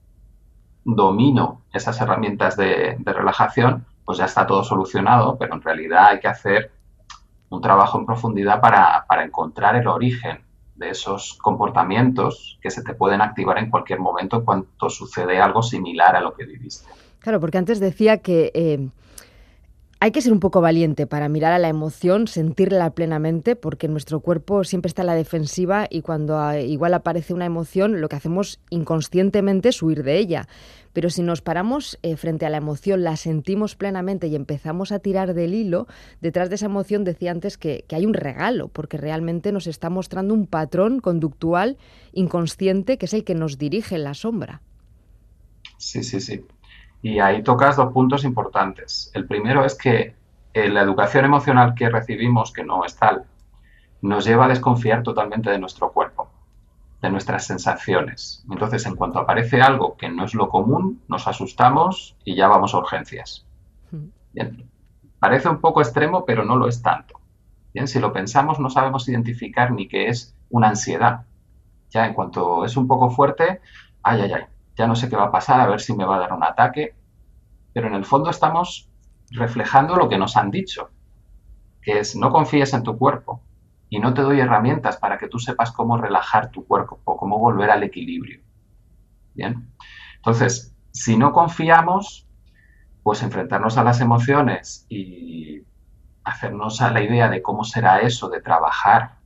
domino 0.85 1.63
esas 1.73 1.99
herramientas 2.01 2.55
de, 2.55 2.99
relajación, 3.03 3.87
pues 4.05 4.19
ya 4.19 4.25
está 4.25 4.45
todo 4.45 4.63
solucionado, 4.63 5.39
pero 5.39 5.55
en 5.55 5.63
realidad 5.63 6.05
hay 6.09 6.19
que 6.19 6.27
hacer 6.27 6.71
un 7.49 7.61
trabajo 7.61 7.97
en 7.97 8.05
profundidad 8.05 8.61
para 8.61 9.23
encontrar 9.23 9.75
el 9.75 9.87
origen 9.87 10.50
de 10.81 10.89
esos 10.89 11.37
comportamientos 11.41 12.57
que 12.61 12.71
se 12.71 12.83
te 12.83 12.93
pueden 12.93 13.21
activar 13.21 13.57
en 13.59 13.69
cualquier 13.69 13.99
momento 13.99 14.43
cuando 14.43 14.89
sucede 14.89 15.39
algo 15.39 15.61
similar 15.61 16.15
a 16.15 16.21
lo 16.21 16.33
que 16.33 16.45
viviste. 16.45 16.89
Claro, 17.19 17.39
porque 17.39 17.59
antes 17.59 17.79
decía 17.79 18.17
que 18.17 18.51
eh, 18.55 18.89
hay 19.99 20.11
que 20.11 20.21
ser 20.21 20.33
un 20.33 20.39
poco 20.39 20.61
valiente 20.61 21.05
para 21.05 21.29
mirar 21.29 21.53
a 21.53 21.59
la 21.59 21.69
emoción, 21.69 22.27
sentirla 22.27 22.89
plenamente, 22.89 23.55
porque 23.55 23.87
nuestro 23.87 24.21
cuerpo 24.21 24.63
siempre 24.63 24.87
está 24.89 25.03
en 25.03 25.07
la 25.07 25.13
defensiva 25.13 25.85
y 25.87 26.01
cuando 26.01 26.39
ah, 26.39 26.59
igual 26.59 26.95
aparece 26.95 27.35
una 27.35 27.45
emoción, 27.45 28.01
lo 28.01 28.09
que 28.09 28.15
hacemos 28.15 28.59
inconscientemente 28.71 29.69
es 29.69 29.83
huir 29.83 30.03
de 30.03 30.17
ella. 30.17 30.47
Pero 30.93 31.09
si 31.09 31.21
nos 31.21 31.41
paramos 31.41 31.97
eh, 32.01 32.17
frente 32.17 32.45
a 32.45 32.49
la 32.49 32.57
emoción, 32.57 33.03
la 33.03 33.15
sentimos 33.15 33.75
plenamente 33.75 34.27
y 34.27 34.35
empezamos 34.35 34.91
a 34.91 34.99
tirar 34.99 35.33
del 35.33 35.53
hilo, 35.53 35.87
detrás 36.21 36.49
de 36.49 36.55
esa 36.55 36.65
emoción 36.65 37.03
decía 37.03 37.31
antes 37.31 37.57
que, 37.57 37.85
hay 37.91 38.05
un 38.05 38.13
regalo, 38.13 38.67
porque 38.67 38.97
realmente 38.97 39.51
nos 39.51 39.67
está 39.67 39.89
mostrando 39.89 40.33
un 40.33 40.47
patrón 40.47 40.99
conductual 40.99 41.77
inconsciente 42.13 42.97
que 42.97 43.05
es 43.05 43.13
el 43.13 43.23
que 43.23 43.35
nos 43.35 43.57
dirige 43.57 43.95
en 43.95 44.03
la 44.03 44.13
sombra. 44.13 44.61
Sí, 45.77 46.03
sí, 46.03 46.19
sí. 46.19 46.45
Y 47.01 47.19
ahí 47.19 47.41
tocas 47.43 47.75
dos 47.75 47.91
puntos 47.91 48.23
importantes. 48.23 49.11
El 49.13 49.25
primero 49.25 49.65
es 49.65 49.75
que 49.75 50.13
eh, 50.53 50.69
la 50.69 50.81
educación 50.81 51.25
emocional 51.25 51.73
que 51.73 51.89
recibimos, 51.89 52.51
que 52.51 52.63
no 52.63 52.85
es 52.85 52.95
tal, 52.95 53.23
nos 54.01 54.25
lleva 54.25 54.45
a 54.45 54.49
desconfiar 54.49 55.03
totalmente 55.03 55.49
de 55.49 55.59
nuestro 55.59 55.91
cuerpo, 55.91 56.00
de 57.01 57.09
nuestras 57.09 57.45
sensaciones. 57.45 58.45
Entonces, 58.49 58.85
en 58.85 58.95
cuanto 58.95 59.19
aparece 59.19 59.61
algo 59.61 59.97
que 59.97 60.09
no 60.09 60.23
es 60.23 60.35
lo 60.35 60.49
común, 60.49 61.01
nos 61.07 61.27
asustamos 61.27 62.15
y 62.23 62.35
ya 62.35 62.47
vamos 62.47 62.73
a 62.73 62.77
urgencias. 62.77 63.45
Hmm. 63.91 64.09
Bien. 64.33 64.69
Parece 65.19 65.49
un 65.49 65.59
poco 65.59 65.81
extremo, 65.81 66.25
pero 66.25 66.45
no 66.45 66.55
lo 66.55 66.67
es 66.67 66.81
tanto. 66.81 67.19
Bien, 67.73 67.87
si 67.87 67.99
lo 67.99 68.13
pensamos, 68.13 68.59
no 68.59 68.69
sabemos 68.69 69.07
identificar 69.07 69.71
ni 69.71 69.87
qué 69.87 70.07
es 70.07 70.35
una 70.49 70.69
ansiedad. 70.69 71.25
Ya 71.89 72.05
en 72.05 72.13
cuanto 72.13 72.65
es 72.65 72.77
un 72.77 72.87
poco 72.87 73.09
fuerte, 73.09 73.61
ay, 74.03 74.21
ay, 74.21 74.33
ay, 74.33 74.43
ya 74.75 74.87
no 74.87 74.95
sé 74.95 75.09
qué 75.09 75.15
va 75.15 75.25
a 75.25 75.31
pasar, 75.31 75.59
a 75.59 75.67
ver 75.67 75.81
si 75.81 75.95
me 75.95 76.05
va 76.05 76.15
a 76.15 76.19
dar 76.19 76.33
un 76.33 76.43
ataque, 76.43 76.95
pero 77.73 77.87
en 77.87 77.95
el 77.95 78.05
fondo 78.05 78.29
estamos 78.29 78.89
reflejando 79.31 79.95
lo 79.95 80.09
que 80.09 80.17
nos 80.17 80.37
han 80.37 80.51
dicho, 80.51 80.89
que 81.81 81.99
es 81.99 82.15
no 82.15 82.31
confíes 82.31 82.73
en 82.73 82.83
tu 82.83 82.97
cuerpo 82.97 83.41
y 83.91 83.99
no 83.99 84.13
te 84.13 84.21
doy 84.21 84.39
herramientas 84.39 84.95
para 84.95 85.17
que 85.17 85.27
tú 85.27 85.37
sepas 85.37 85.73
cómo 85.73 85.97
relajar 85.97 86.49
tu 86.49 86.65
cuerpo 86.65 87.01
o 87.03 87.17
cómo 87.17 87.37
volver 87.37 87.69
al 87.69 87.83
equilibrio. 87.83 88.39
Bien. 89.33 89.69
Entonces, 90.15 90.73
si 90.91 91.17
no 91.17 91.33
confiamos, 91.33 92.25
pues 93.03 93.21
enfrentarnos 93.21 93.77
a 93.77 93.83
las 93.83 93.99
emociones 93.99 94.85
y 94.87 95.61
hacernos 96.23 96.81
a 96.81 96.89
la 96.89 97.01
idea 97.01 97.27
de 97.27 97.41
cómo 97.41 97.65
será 97.65 97.99
eso 97.99 98.29
de 98.29 98.41
trabajar 98.41 99.17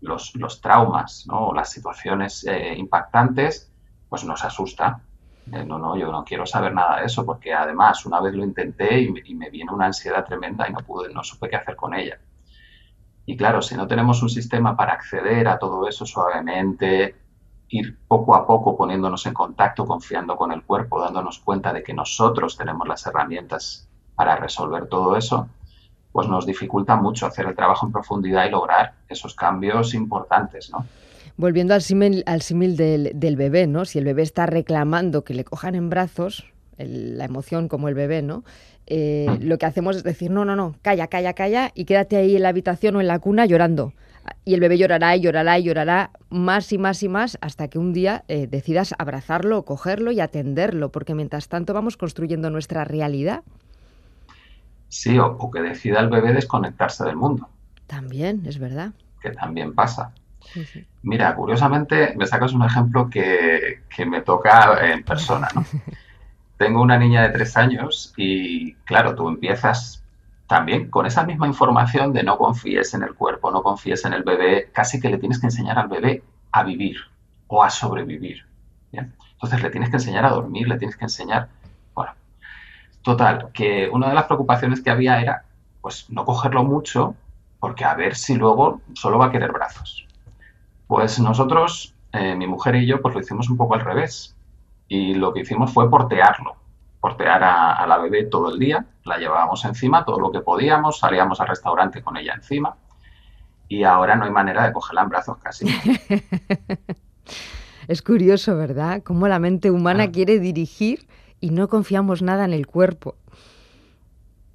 los, 0.00 0.32
traumas 0.62 1.26
o 1.30 1.52
las 1.52 1.70
situaciones 1.70 2.46
eh, 2.46 2.74
impactantes, 2.74 3.70
pues 4.08 4.24
nos 4.24 4.46
asusta. 4.46 5.02
Eh, 5.52 5.62
no, 5.62 5.78
no, 5.78 5.94
yo 5.94 6.10
no 6.10 6.24
quiero 6.24 6.46
saber 6.46 6.72
nada 6.72 7.00
de 7.00 7.04
eso 7.04 7.26
porque 7.26 7.52
además 7.52 8.06
una 8.06 8.18
vez 8.22 8.32
lo 8.32 8.44
intenté 8.44 8.98
y 8.98 9.34
me, 9.34 9.50
viene 9.50 9.70
una 9.70 9.86
ansiedad 9.86 10.24
tremenda 10.24 10.66
y 10.66 10.72
no 10.72 10.78
pude, 10.78 11.12
no 11.12 11.22
supe 11.22 11.50
qué 11.50 11.56
hacer 11.56 11.76
con 11.76 11.92
ella. 11.92 12.18
Y 13.28 13.36
claro, 13.36 13.60
si 13.60 13.74
no 13.74 13.86
tenemos 13.86 14.22
un 14.22 14.30
sistema 14.30 14.74
para 14.74 14.94
acceder 14.94 15.48
a 15.48 15.58
todo 15.58 15.86
eso 15.86 16.06
suavemente, 16.06 17.14
ir 17.68 17.98
poco 18.08 18.34
a 18.34 18.46
poco 18.46 18.74
poniéndonos 18.74 19.26
en 19.26 19.34
contacto, 19.34 19.84
confiando 19.84 20.34
con 20.34 20.50
el 20.50 20.62
cuerpo, 20.62 20.98
dándonos 20.98 21.38
cuenta 21.40 21.74
de 21.74 21.82
que 21.82 21.92
nosotros 21.92 22.56
tenemos 22.56 22.88
las 22.88 23.06
herramientas 23.06 23.86
para 24.14 24.36
resolver 24.36 24.86
todo 24.86 25.14
eso, 25.14 25.46
pues 26.10 26.26
nos 26.26 26.46
dificulta 26.46 26.96
mucho 26.96 27.26
hacer 27.26 27.44
el 27.44 27.54
trabajo 27.54 27.84
en 27.84 27.92
profundidad 27.92 28.46
y 28.46 28.50
lograr 28.50 28.94
esos 29.10 29.34
cambios 29.34 29.92
importantes, 29.92 30.70
¿no? 30.70 30.86
Volviendo 31.36 31.74
al 31.74 31.82
símil, 31.82 32.24
al 32.26 32.40
del, 32.76 33.10
del, 33.14 33.36
bebé, 33.36 33.66
¿no? 33.66 33.84
Si 33.84 33.98
el 33.98 34.06
bebé 34.06 34.22
está 34.22 34.46
reclamando 34.46 35.22
que 35.22 35.34
le 35.34 35.44
cojan 35.44 35.74
en 35.74 35.90
brazos, 35.90 36.46
la 36.78 37.24
emoción 37.24 37.68
como 37.68 37.88
el 37.88 37.94
bebé, 37.94 38.22
¿no? 38.22 38.44
Eh, 38.86 39.26
lo 39.40 39.58
que 39.58 39.66
hacemos 39.66 39.96
es 39.96 40.02
decir, 40.02 40.30
no, 40.30 40.44
no, 40.44 40.56
no, 40.56 40.74
calla, 40.82 41.08
calla, 41.08 41.34
calla 41.34 41.70
y 41.74 41.84
quédate 41.84 42.16
ahí 42.16 42.36
en 42.36 42.42
la 42.42 42.48
habitación 42.48 42.96
o 42.96 43.00
en 43.00 43.06
la 43.06 43.18
cuna 43.18 43.46
llorando. 43.46 43.92
Y 44.44 44.54
el 44.54 44.60
bebé 44.60 44.76
llorará 44.78 45.16
y 45.16 45.20
llorará 45.20 45.58
y 45.58 45.64
llorará 45.64 46.10
más 46.28 46.72
y 46.72 46.78
más 46.78 47.02
y 47.02 47.08
más 47.08 47.38
hasta 47.40 47.68
que 47.68 47.78
un 47.78 47.92
día 47.92 48.24
eh, 48.28 48.46
decidas 48.46 48.94
abrazarlo, 48.98 49.64
cogerlo 49.64 50.10
y 50.12 50.20
atenderlo, 50.20 50.90
porque 50.90 51.14
mientras 51.14 51.48
tanto 51.48 51.74
vamos 51.74 51.96
construyendo 51.96 52.50
nuestra 52.50 52.84
realidad. 52.84 53.42
Sí, 54.88 55.18
o, 55.18 55.26
o 55.26 55.50
que 55.50 55.60
decida 55.60 56.00
el 56.00 56.08
bebé 56.08 56.32
desconectarse 56.32 57.04
del 57.04 57.16
mundo. 57.16 57.48
También, 57.86 58.42
es 58.46 58.58
verdad. 58.58 58.92
Que 59.20 59.30
también 59.30 59.74
pasa. 59.74 60.12
Mira, 61.02 61.34
curiosamente 61.34 62.14
me 62.16 62.26
sacas 62.26 62.52
un 62.52 62.64
ejemplo 62.64 63.08
que, 63.08 63.80
me 64.06 64.22
toca 64.22 64.92
en 64.92 65.02
persona, 65.04 65.48
¿no? 65.54 65.64
Tengo 66.58 66.82
una 66.82 66.98
niña 66.98 67.22
de 67.22 67.30
tres 67.30 67.56
años 67.56 68.12
y, 68.16 68.74
claro, 68.84 69.14
tú 69.14 69.28
empiezas 69.28 70.04
también 70.46 70.90
con 70.90 71.06
esa 71.06 71.24
misma 71.24 71.46
información 71.46 72.12
de 72.12 72.22
no 72.22 72.36
confíes 72.36 72.94
en 72.94 73.02
el 73.02 73.14
cuerpo, 73.14 73.50
no 73.50 73.62
confíes 73.62 74.04
en 74.04 74.12
el 74.12 74.24
bebé, 74.24 74.70
casi 74.72 75.00
que 75.00 75.08
le 75.08 75.18
tienes 75.18 75.38
que 75.38 75.46
enseñar 75.46 75.78
al 75.78 75.88
bebé 75.88 76.22
a 76.52 76.64
vivir 76.64 76.96
o 77.46 77.62
a 77.62 77.70
sobrevivir. 77.70 78.44
Entonces 78.92 79.62
le 79.62 79.70
tienes 79.70 79.90
que 79.90 79.96
enseñar 79.96 80.24
a 80.24 80.30
dormir, 80.30 80.68
le 80.68 80.78
tienes 80.78 80.96
que 80.96 81.04
enseñar... 81.04 81.48
Bueno, 81.94 82.12
total, 83.02 83.50
que 83.52 83.88
una 83.88 84.08
de 84.08 84.14
las 84.14 84.24
preocupaciones 84.24 84.80
que 84.80 84.90
había 84.90 85.20
era, 85.20 85.44
pues, 85.80 86.10
no 86.10 86.24
cogerlo 86.24 86.64
mucho, 86.64 87.14
porque 87.60 87.84
a 87.84 87.94
ver 87.94 88.16
si 88.16 88.34
luego 88.34 88.80
solo 88.94 89.18
va 89.18 89.26
a 89.26 89.30
querer 89.30 89.52
brazos. 89.52 90.08
Pues 90.88 91.20
nosotros, 91.20 91.94
eh, 92.12 92.34
mi 92.34 92.48
mujer 92.48 92.74
y 92.76 92.86
yo, 92.86 93.00
pues 93.00 93.14
lo 93.14 93.20
hicimos 93.20 93.48
un 93.48 93.56
poco 93.56 93.74
al 93.74 93.80
revés. 93.80 94.34
Y 94.88 95.14
lo 95.14 95.32
que 95.32 95.40
hicimos 95.40 95.72
fue 95.72 95.90
portearlo. 95.90 96.56
Portear 97.00 97.42
a, 97.44 97.86
la 97.86 97.98
bebé 97.98 98.24
todo 98.24 98.52
el 98.52 98.58
día, 98.58 98.84
la 99.04 99.18
llevábamos 99.18 99.64
encima 99.64 100.04
todo 100.04 100.18
lo 100.18 100.32
que 100.32 100.40
podíamos, 100.40 100.98
salíamos 100.98 101.40
al 101.40 101.48
restaurante 101.48 102.02
con 102.02 102.16
ella 102.16 102.34
encima. 102.34 102.76
Y 103.68 103.84
ahora 103.84 104.16
no 104.16 104.24
hay 104.24 104.30
manera 104.30 104.66
de 104.66 104.72
cogerla 104.72 105.02
en 105.02 105.08
brazos 105.10 105.38
casi. 105.38 105.66
es 107.88 108.02
curioso, 108.02 108.56
¿verdad? 108.56 109.02
Cómo 109.04 109.28
la 109.28 109.38
mente 109.38 109.70
humana 109.70 110.04
ah. 110.04 110.10
quiere 110.10 110.40
dirigir 110.40 111.06
y 111.40 111.50
no 111.50 111.68
confiamos 111.68 112.22
nada 112.22 112.44
en 112.44 112.52
el 112.52 112.66
cuerpo. 112.66 113.14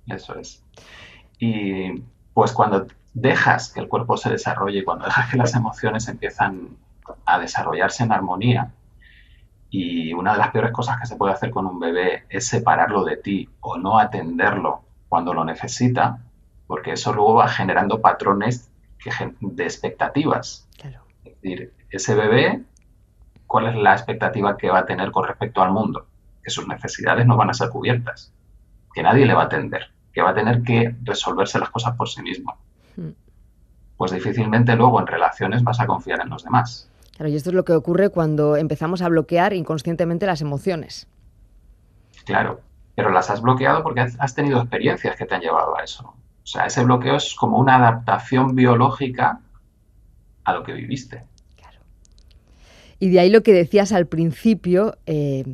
Eso 0.07 0.35
es. 0.35 0.61
Y 1.39 2.03
pues 2.33 2.51
cuando 2.51 2.87
dejas 3.13 3.71
que 3.71 3.79
el 3.79 3.87
cuerpo 3.87 4.17
se 4.17 4.29
desarrolle, 4.29 4.83
cuando 4.83 5.05
dejas 5.05 5.29
que 5.29 5.37
las 5.37 5.55
emociones 5.55 6.07
empiezan 6.07 6.77
a 7.25 7.39
desarrollarse 7.39 8.03
en 8.03 8.11
armonía, 8.11 8.71
y 9.75 10.13
una 10.13 10.33
de 10.33 10.37
las 10.37 10.51
peores 10.51 10.71
cosas 10.71 10.99
que 10.99 11.07
se 11.07 11.15
puede 11.15 11.33
hacer 11.33 11.49
con 11.49 11.65
un 11.65 11.79
bebé 11.79 12.25
es 12.29 12.45
separarlo 12.45 13.03
de 13.03 13.17
ti 13.17 13.49
o 13.59 13.75
no 13.75 13.97
atenderlo 13.97 14.83
cuando 15.09 15.33
lo 15.33 15.43
necesita, 15.43 16.19
porque 16.67 16.91
eso 16.91 17.11
luego 17.11 17.33
va 17.33 17.47
generando 17.47 17.99
patrones 17.99 18.69
de 19.39 19.63
expectativas. 19.63 20.69
Es 21.25 21.41
decir, 21.41 21.73
ese 21.89 22.13
bebé, 22.13 22.61
¿cuál 23.47 23.65
es 23.65 23.75
la 23.75 23.93
expectativa 23.93 24.57
que 24.57 24.69
va 24.69 24.79
a 24.79 24.85
tener 24.85 25.09
con 25.09 25.27
respecto 25.27 25.63
al 25.63 25.71
mundo? 25.71 26.05
Que 26.43 26.51
sus 26.51 26.67
necesidades 26.67 27.25
no 27.25 27.35
van 27.35 27.49
a 27.49 27.55
ser 27.55 27.69
cubiertas, 27.69 28.31
que 28.93 29.01
nadie 29.01 29.25
le 29.25 29.33
va 29.33 29.41
a 29.41 29.45
atender, 29.45 29.89
que 30.13 30.21
va 30.21 30.29
a 30.29 30.35
tener 30.35 30.61
que 30.61 30.95
resolverse 31.01 31.57
las 31.57 31.71
cosas 31.71 31.95
por 31.95 32.07
sí 32.07 32.21
mismo 32.21 32.59
pues 34.03 34.11
difícilmente 34.11 34.75
luego 34.75 34.99
en 34.99 35.07
relaciones 35.07 35.63
vas 35.63 35.79
a 35.79 35.87
confiar 35.87 36.19
en 36.21 36.29
los 36.29 36.43
demás. 36.43 36.89
Claro, 37.23 37.31
y 37.31 37.37
esto 37.37 37.51
es 37.51 37.55
lo 37.55 37.63
que 37.63 37.71
ocurre 37.71 38.09
cuando 38.09 38.57
empezamos 38.57 39.01
a 39.01 39.07
bloquear 39.07 39.53
inconscientemente 39.53 40.25
las 40.25 40.41
emociones. 40.41 41.07
Claro, 42.25 42.59
pero 42.95 43.11
las 43.11 43.29
has 43.29 43.41
bloqueado 43.41 43.81
porque 43.81 44.01
has 44.01 44.35
tenido 44.35 44.59
experiencias 44.59 45.15
que 45.15 45.25
te 45.25 45.33
han 45.33 45.39
llevado 45.39 45.77
a 45.77 45.85
eso. 45.85 46.03
O 46.03 46.45
sea, 46.45 46.65
ese 46.65 46.83
bloqueo 46.83 47.15
es 47.15 47.33
como 47.33 47.59
una 47.59 47.77
adaptación 47.77 48.55
biológica 48.55 49.39
a 50.43 50.53
lo 50.53 50.63
que 50.63 50.73
viviste. 50.73 51.23
Claro. 51.55 51.79
Y 52.99 53.09
de 53.11 53.21
ahí 53.21 53.29
lo 53.29 53.41
que 53.41 53.53
decías 53.53 53.93
al 53.93 54.07
principio, 54.07 54.97
eh, 55.05 55.45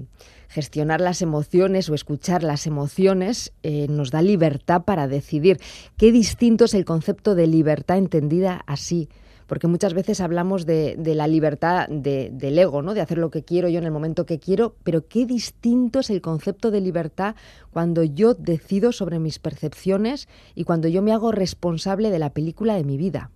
gestionar 0.47 1.01
las 1.01 1.21
emociones 1.21 1.87
o 1.87 1.93
escuchar 1.93 2.41
las 2.41 2.65
emociones 2.65 3.53
eh, 3.61 3.85
nos 3.91 4.09
da 4.09 4.23
libertad 4.23 4.85
para 4.85 5.07
decidir. 5.07 5.59
Qué 5.97 6.11
distinto 6.11 6.65
es 6.65 6.73
el 6.73 6.83
concepto 6.83 7.35
de 7.35 7.45
libertad 7.45 7.99
entendida 7.99 8.63
así 8.65 9.07
porque 9.49 9.67
muchas 9.67 9.95
veces 9.95 10.21
hablamos 10.21 10.67
de, 10.67 10.95
la 11.15 11.25
libertad 11.25 11.89
del 11.89 12.59
ego, 12.59 12.83
¿no? 12.83 12.93
de 12.93 13.01
hacer 13.01 13.17
lo 13.17 13.31
que 13.31 13.43
quiero 13.43 13.67
yo 13.67 13.79
en 13.79 13.83
el 13.83 13.91
momento 13.91 14.27
que 14.27 14.39
quiero, 14.39 14.75
pero 14.83 15.07
qué 15.07 15.25
distinto 15.25 16.01
es 16.01 16.11
el 16.11 16.21
concepto 16.21 16.69
de 16.69 16.81
libertad 16.81 17.35
cuando 17.71 18.03
yo 18.03 18.35
decido 18.35 18.91
sobre 18.91 19.17
mis 19.17 19.39
percepciones 19.39 20.29
y 20.53 20.65
cuando 20.65 20.87
yo 20.87 21.01
me 21.01 21.13
hago 21.13 21.31
responsable 21.31 22.11
de 22.11 22.19
la 22.19 22.29
película 22.29 22.75
de 22.75 22.83
mi 22.83 22.95
vida. 22.95 23.31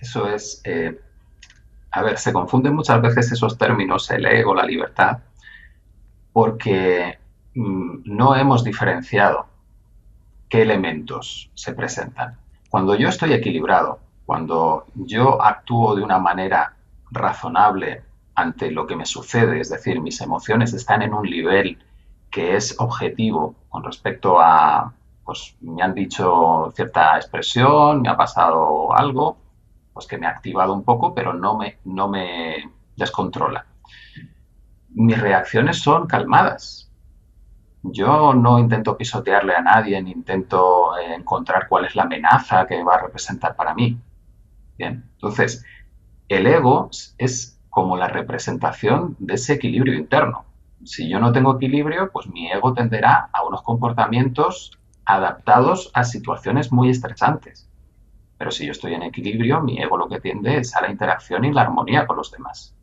Eso 0.00 0.28
es, 0.28 0.62
eh, 0.64 1.00
a 1.92 2.02
ver, 2.02 2.18
se 2.18 2.32
confunden 2.32 2.74
muchas 2.74 3.00
veces 3.00 3.30
esos 3.30 3.56
términos, 3.56 4.10
el 4.10 4.26
ego, 4.26 4.52
la 4.52 4.66
libertad, 4.66 5.18
porque 6.32 7.20
mm, 7.54 8.00
no 8.04 8.34
hemos 8.34 8.64
diferenciado 8.64 9.46
qué 10.48 10.62
elementos 10.62 11.52
se 11.54 11.72
presentan. 11.72 12.36
Cuando 12.68 12.96
yo 12.96 13.08
estoy 13.08 13.32
equilibrado, 13.32 14.07
Cuando 14.28 14.84
yo 14.94 15.42
actúo 15.42 15.94
de 15.94 16.02
una 16.02 16.18
manera 16.18 16.76
razonable 17.10 18.02
ante 18.34 18.70
lo 18.70 18.86
que 18.86 18.94
me 18.94 19.06
sucede, 19.06 19.58
es 19.58 19.70
decir, 19.70 20.02
mis 20.02 20.20
emociones 20.20 20.74
están 20.74 21.00
en 21.00 21.14
un 21.14 21.22
nivel 21.22 21.78
que 22.30 22.54
es 22.54 22.78
objetivo 22.78 23.54
con 23.70 23.82
respecto 23.82 24.38
a, 24.38 24.92
pues 25.24 25.56
me 25.62 25.82
han 25.82 25.94
dicho 25.94 26.70
cierta 26.76 27.16
expresión, 27.16 28.02
me 28.02 28.10
ha 28.10 28.18
pasado 28.18 28.94
algo, 28.94 29.38
pues 29.94 30.06
que 30.06 30.18
me 30.18 30.26
ha 30.26 30.30
activado 30.30 30.74
un 30.74 30.84
poco, 30.84 31.14
pero 31.14 31.32
no 31.32 31.56
me, 31.56 31.78
no 31.86 32.06
me 32.06 32.70
descontrola. 32.96 33.64
Mis 34.90 35.18
reacciones 35.18 35.78
son 35.78 36.06
calmadas. 36.06 36.90
Yo 37.82 38.34
no 38.34 38.58
intento 38.58 38.94
pisotearle 38.94 39.54
a 39.54 39.62
nadie, 39.62 40.02
ni 40.02 40.10
intento 40.10 40.98
encontrar 40.98 41.66
cuál 41.66 41.86
es 41.86 41.96
la 41.96 42.02
amenaza 42.02 42.66
que 42.66 42.84
va 42.84 42.96
a 42.96 43.00
representar 43.00 43.56
para 43.56 43.72
mí. 43.72 43.98
Bien, 44.78 45.10
entonces, 45.14 45.64
el 46.28 46.46
ego 46.46 46.88
es 47.18 47.60
como 47.68 47.96
la 47.96 48.08
representación 48.08 49.16
de 49.18 49.34
ese 49.34 49.54
equilibrio 49.54 49.94
interno. 49.94 50.44
Si 50.84 51.08
yo 51.08 51.18
no 51.18 51.32
tengo 51.32 51.56
equilibrio, 51.56 52.10
pues 52.12 52.28
mi 52.28 52.50
ego 52.50 52.72
tenderá 52.72 53.28
a 53.32 53.44
unos 53.44 53.62
comportamientos 53.62 54.78
adaptados 55.04 55.90
a 55.94 56.04
situaciones 56.04 56.70
muy 56.70 56.90
estresantes. 56.90 57.68
Pero 58.36 58.52
si 58.52 58.66
yo 58.66 58.72
estoy 58.72 58.94
en 58.94 59.02
equilibrio, 59.02 59.60
mi 59.60 59.82
ego 59.82 59.96
lo 59.96 60.08
que 60.08 60.20
tiende 60.20 60.58
es 60.58 60.76
a 60.76 60.80
la 60.80 60.90
interacción 60.90 61.44
y 61.44 61.52
la 61.52 61.62
armonía 61.62 62.06
con 62.06 62.16
los 62.16 62.30
demás. 62.30 62.76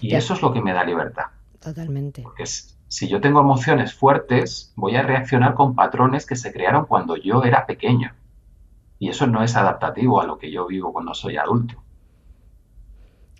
Y 0.00 0.14
eso 0.14 0.34
es 0.34 0.42
lo 0.42 0.52
que 0.52 0.62
me 0.62 0.72
da 0.72 0.84
libertad. 0.84 1.26
Totalmente. 1.60 2.22
Porque 2.22 2.44
si 2.46 3.08
yo 3.08 3.20
tengo 3.20 3.40
emociones 3.40 3.94
fuertes, 3.94 4.72
voy 4.76 4.96
a 4.96 5.02
reaccionar 5.02 5.54
con 5.54 5.74
patrones 5.74 6.24
que 6.24 6.36
se 6.36 6.52
crearon 6.52 6.86
cuando 6.86 7.16
yo 7.16 7.42
era 7.42 7.66
pequeño. 7.66 8.14
Y 8.98 9.08
eso 9.10 9.26
no 9.26 9.42
es 9.42 9.56
adaptativo 9.56 10.20
a 10.20 10.26
lo 10.26 10.38
que 10.38 10.50
yo 10.50 10.66
vivo 10.66 10.92
cuando 10.92 11.14
soy 11.14 11.36
adulto. 11.36 11.82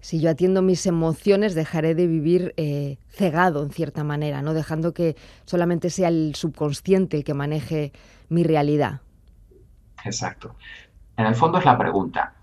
Si 0.00 0.20
yo 0.20 0.30
atiendo 0.30 0.62
mis 0.62 0.86
emociones, 0.86 1.54
dejaré 1.54 1.94
de 1.94 2.06
vivir 2.06 2.54
eh, 2.56 2.98
cegado 3.08 3.62
en 3.62 3.70
cierta 3.70 4.04
manera, 4.04 4.42
no 4.42 4.54
dejando 4.54 4.92
que 4.94 5.16
solamente 5.46 5.90
sea 5.90 6.08
el 6.08 6.34
subconsciente 6.34 7.16
el 7.16 7.24
que 7.24 7.34
maneje 7.34 7.92
mi 8.28 8.44
realidad. 8.44 9.00
Exacto. 10.04 10.54
En 11.16 11.26
el 11.26 11.34
fondo 11.34 11.58
es 11.58 11.64
la 11.64 11.78
pregunta, 11.78 12.34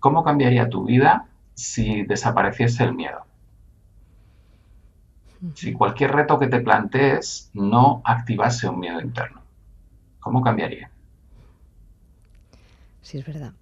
¿cómo 0.00 0.24
cambiaría 0.24 0.68
tu 0.68 0.84
vida 0.84 1.28
si 1.54 2.02
desapareciese 2.02 2.84
el 2.84 2.94
miedo? 2.94 3.24
Si 5.54 5.72
cualquier 5.72 6.12
reto 6.12 6.38
que 6.38 6.46
te 6.46 6.60
plantees 6.60 7.50
no 7.52 8.00
activase 8.04 8.68
un 8.68 8.80
miedo 8.80 9.00
interno, 9.00 9.42
¿cómo 10.20 10.40
cambiaría? 10.40 10.91
Sí, 13.02 13.18
es 13.18 13.26
verdad. 13.26 13.52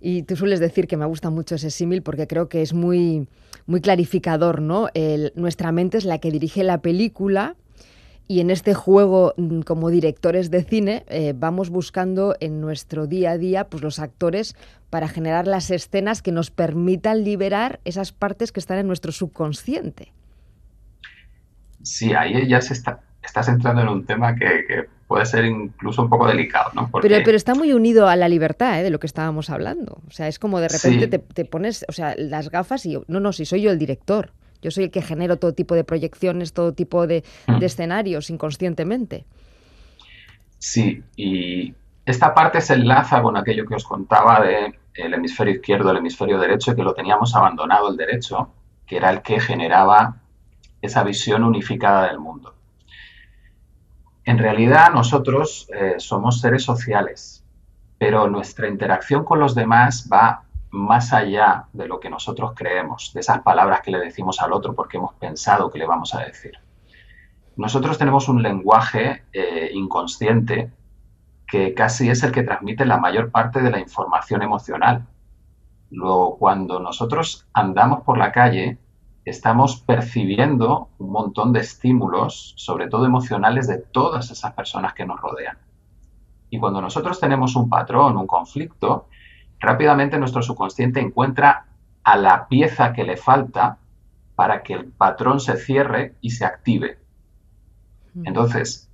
Y 0.00 0.24
tú 0.24 0.36
sueles 0.36 0.60
decir 0.60 0.86
que 0.86 0.96
me 0.96 1.06
gusta 1.06 1.30
mucho 1.30 1.54
ese 1.54 1.70
símil 1.70 2.02
porque 2.02 2.26
creo 2.26 2.48
que 2.48 2.60
es 2.60 2.74
muy, 2.74 3.28
muy 3.66 3.80
clarificador, 3.80 4.60
¿no? 4.60 4.88
nuestra 5.34 5.72
mente 5.72 5.98
es 5.98 6.04
la 6.04 6.18
que 6.18 6.30
dirige 6.30 6.64
la 6.64 6.78
película 6.78 7.56
y 8.26 8.40
en 8.40 8.50
este 8.50 8.74
juego 8.74 9.34
mm, 9.36 9.62
como 9.62 9.90
directores 9.90 10.50
de 10.50 10.62
cine 10.62 11.04
eh, 11.08 11.34
vamos 11.36 11.70
buscando 11.70 12.36
en 12.40 12.60
nuestro 12.60 13.06
día 13.06 13.32
a 13.32 13.38
día 13.38 13.64
pues, 13.64 13.82
los 13.82 13.98
actores 13.98 14.54
para 14.88 15.08
generar 15.08 15.46
las 15.46 15.70
escenas 15.70 16.22
que 16.22 16.32
nos 16.32 16.50
permitan 16.50 17.24
liberar 17.24 17.80
esas 17.84 18.12
partes 18.12 18.52
que 18.52 18.60
están 18.60 18.78
en 18.78 18.86
nuestro 18.86 19.10
subconsciente. 19.12 20.12
Sí, 21.82 22.12
ahí 22.12 22.46
ya 22.48 22.60
se 22.60 22.74
está, 22.74 23.00
estás 23.22 23.48
entrando 23.48 23.82
en 23.82 23.88
un 23.88 24.04
tema 24.04 24.34
que 24.34 24.86
puede 25.10 25.26
ser 25.26 25.44
incluso 25.44 26.02
un 26.02 26.08
poco 26.08 26.28
delicado, 26.28 26.70
¿no? 26.72 26.88
Pero, 27.02 27.16
pero 27.24 27.36
está 27.36 27.56
muy 27.56 27.72
unido 27.72 28.06
a 28.06 28.14
la 28.14 28.28
libertad, 28.28 28.78
¿eh? 28.78 28.84
de 28.84 28.90
lo 28.90 29.00
que 29.00 29.08
estábamos 29.08 29.50
hablando. 29.50 29.98
O 30.06 30.12
sea, 30.12 30.28
es 30.28 30.38
como 30.38 30.60
de 30.60 30.68
repente 30.68 31.08
te, 31.08 31.44
pones, 31.44 31.84
o 31.88 31.92
sea, 31.92 32.14
las 32.16 32.48
gafas 32.48 32.86
y 32.86 32.96
no, 33.08 33.18
no, 33.18 33.32
si 33.32 33.44
soy 33.44 33.62
yo 33.62 33.72
el 33.72 33.78
director. 33.80 34.30
Yo 34.62 34.70
soy 34.70 34.84
el 34.84 34.92
que 34.92 35.02
genero 35.02 35.36
todo 35.36 35.52
tipo 35.52 35.74
de 35.74 35.82
proyecciones, 35.82 36.52
todo 36.52 36.74
tipo 36.74 37.08
de, 37.08 37.24
mm. 37.48 37.60
escenarios 37.60 38.30
inconscientemente. 38.30 39.24
Sí, 40.58 41.02
y 41.16 41.74
esta 42.06 42.32
parte 42.32 42.60
se 42.60 42.74
enlaza 42.74 43.20
con 43.20 43.36
aquello 43.36 43.66
que 43.66 43.74
os 43.74 43.84
contaba 43.84 44.40
de 44.42 44.78
el 44.94 45.12
hemisferio 45.12 45.54
izquierdo, 45.54 45.90
el 45.90 45.96
hemisferio 45.96 46.38
derecho, 46.38 46.76
que 46.76 46.84
lo 46.84 46.94
teníamos 46.94 47.34
abandonado 47.34 47.90
el 47.90 47.96
derecho, 47.96 48.52
que 48.86 48.98
era 48.98 49.10
el 49.10 49.22
que 49.22 49.40
generaba 49.40 50.18
esa 50.80 51.02
visión 51.02 51.42
unificada 51.42 52.06
del 52.06 52.20
mundo. 52.20 52.54
En 54.24 54.38
realidad 54.38 54.90
nosotros 54.92 55.68
eh, 55.74 55.94
somos 55.98 56.40
seres 56.40 56.62
sociales, 56.62 57.44
pero 57.98 58.28
nuestra 58.28 58.68
interacción 58.68 59.24
con 59.24 59.40
los 59.40 59.54
demás 59.54 60.08
va 60.12 60.44
más 60.70 61.12
allá 61.12 61.66
de 61.72 61.88
lo 61.88 61.98
que 61.98 62.10
nosotros 62.10 62.52
creemos, 62.54 63.12
de 63.12 63.20
esas 63.20 63.40
palabras 63.40 63.80
que 63.80 63.90
le 63.90 63.98
decimos 63.98 64.40
al 64.40 64.52
otro 64.52 64.74
porque 64.74 64.98
hemos 64.98 65.14
pensado 65.14 65.70
que 65.70 65.78
le 65.78 65.86
vamos 65.86 66.14
a 66.14 66.20
decir. 66.20 66.52
Nosotros 67.56 67.98
tenemos 67.98 68.28
un 68.28 68.42
lenguaje 68.42 69.24
eh, 69.32 69.70
inconsciente 69.74 70.70
que 71.46 71.74
casi 71.74 72.08
es 72.08 72.22
el 72.22 72.30
que 72.30 72.44
transmite 72.44 72.86
la 72.86 72.98
mayor 72.98 73.30
parte 73.30 73.60
de 73.60 73.70
la 73.70 73.80
información 73.80 74.42
emocional. 74.42 75.06
Luego, 75.90 76.38
cuando 76.38 76.78
nosotros 76.78 77.46
andamos 77.52 78.02
por 78.02 78.16
la 78.16 78.30
calle, 78.30 78.78
estamos 79.24 79.80
percibiendo 79.80 80.88
un 80.98 81.10
montón 81.10 81.52
de 81.52 81.60
estímulos, 81.60 82.54
sobre 82.56 82.88
todo 82.88 83.06
emocionales, 83.06 83.68
de 83.68 83.78
todas 83.78 84.30
esas 84.30 84.52
personas 84.52 84.94
que 84.94 85.04
nos 85.04 85.20
rodean. 85.20 85.58
Y 86.48 86.58
cuando 86.58 86.80
nosotros 86.80 87.20
tenemos 87.20 87.54
un 87.54 87.68
patrón, 87.68 88.16
un 88.16 88.26
conflicto, 88.26 89.06
rápidamente 89.60 90.18
nuestro 90.18 90.42
subconsciente 90.42 91.00
encuentra 91.00 91.66
a 92.02 92.16
la 92.16 92.48
pieza 92.48 92.92
que 92.92 93.04
le 93.04 93.16
falta 93.16 93.78
para 94.34 94.62
que 94.62 94.72
el 94.72 94.86
patrón 94.86 95.38
se 95.38 95.56
cierre 95.56 96.14
y 96.20 96.30
se 96.30 96.44
active. 96.44 96.98
Entonces, 98.24 98.90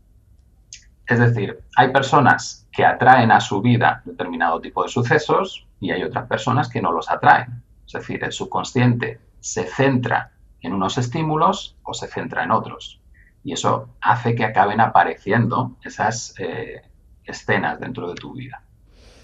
es 1.07 1.19
decir, 1.19 1.61
hay 1.77 1.93
personas 1.93 2.67
que 2.73 2.85
atraen 2.85 3.31
a 3.31 3.41
su 3.41 3.63
vida 3.63 4.03
determinado 4.05 4.61
tipo 4.61 4.83
de 4.83 4.89
sucesos 4.89 5.67
y 5.81 5.93
hay 5.93 6.03
otras 6.03 6.27
personas 6.27 6.69
que 6.69 6.83
no 6.83 6.93
los 6.93 7.09
atraen. 7.09 7.63
Es 7.87 7.93
decir, 7.93 8.23
el 8.25 8.33
subconsciente 8.33 9.21
se 9.47 9.63
centra 9.63 10.33
en 10.61 10.73
unos 10.73 10.99
estímulos 10.99 11.77
o 11.85 11.95
se 11.95 12.09
centra 12.09 12.43
en 12.43 12.51
otros. 12.51 13.01
Y 13.45 13.53
eso 13.53 13.91
hace 14.01 14.35
que 14.35 14.45
acaben 14.45 14.81
apareciendo 14.81 15.77
esas 15.85 16.35
eh, 16.41 16.83
escenas 17.25 17.79
dentro 17.79 18.09
de 18.09 18.17
tu 18.17 18.33
vida. 18.33 18.65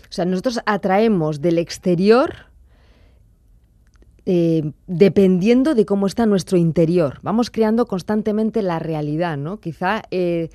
O 0.09 0.13
sea, 0.13 0.25
nosotros 0.25 0.61
atraemos 0.65 1.41
del 1.41 1.59
exterior 1.59 2.53
eh, 4.25 4.73
dependiendo 4.87 5.75
de 5.75 5.85
cómo 5.87 6.07
está 6.07 6.25
nuestro 6.25 6.57
interior. 6.57 7.19
Vamos 7.23 7.51
creando 7.51 7.87
constantemente 7.87 8.63
la 8.63 8.79
realidad, 8.79 9.37
¿no? 9.37 9.59
Quizá 9.59 10.03
eh, 10.13 10.51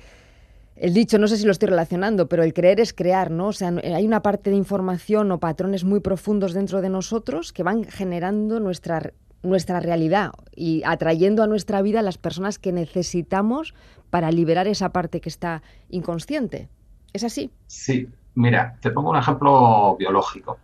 el 0.76 0.94
dicho, 0.94 1.18
no 1.18 1.28
sé 1.28 1.36
si 1.36 1.44
lo 1.44 1.52
estoy 1.52 1.68
relacionando, 1.68 2.26
pero 2.26 2.42
el 2.42 2.54
creer 2.54 2.80
es 2.80 2.94
crear, 2.94 3.30
¿no? 3.30 3.48
O 3.48 3.52
sea, 3.52 3.68
hay 3.68 4.06
una 4.06 4.22
parte 4.22 4.48
de 4.48 4.56
información 4.56 5.30
o 5.30 5.40
patrones 5.40 5.84
muy 5.84 6.00
profundos 6.00 6.54
dentro 6.54 6.80
de 6.80 6.88
nosotros 6.88 7.52
que 7.52 7.62
van 7.62 7.84
generando 7.84 8.60
nuestra 8.60 9.12
nuestra 9.42 9.80
realidad 9.80 10.32
y 10.54 10.82
atrayendo 10.84 11.42
a 11.42 11.46
nuestra 11.46 11.82
vida 11.82 12.02
las 12.02 12.18
personas 12.18 12.58
que 12.58 12.72
necesitamos 12.72 13.74
para 14.10 14.30
liberar 14.30 14.66
esa 14.66 14.90
parte 14.90 15.20
que 15.20 15.28
está 15.28 15.62
inconsciente. 15.88 16.68
¿Es 17.12 17.24
así? 17.24 17.50
Sí, 17.66 18.08
mira, 18.34 18.76
te 18.80 18.90
pongo 18.90 19.10
un 19.10 19.16
ejemplo 19.16 19.96
biológico. 19.96 20.58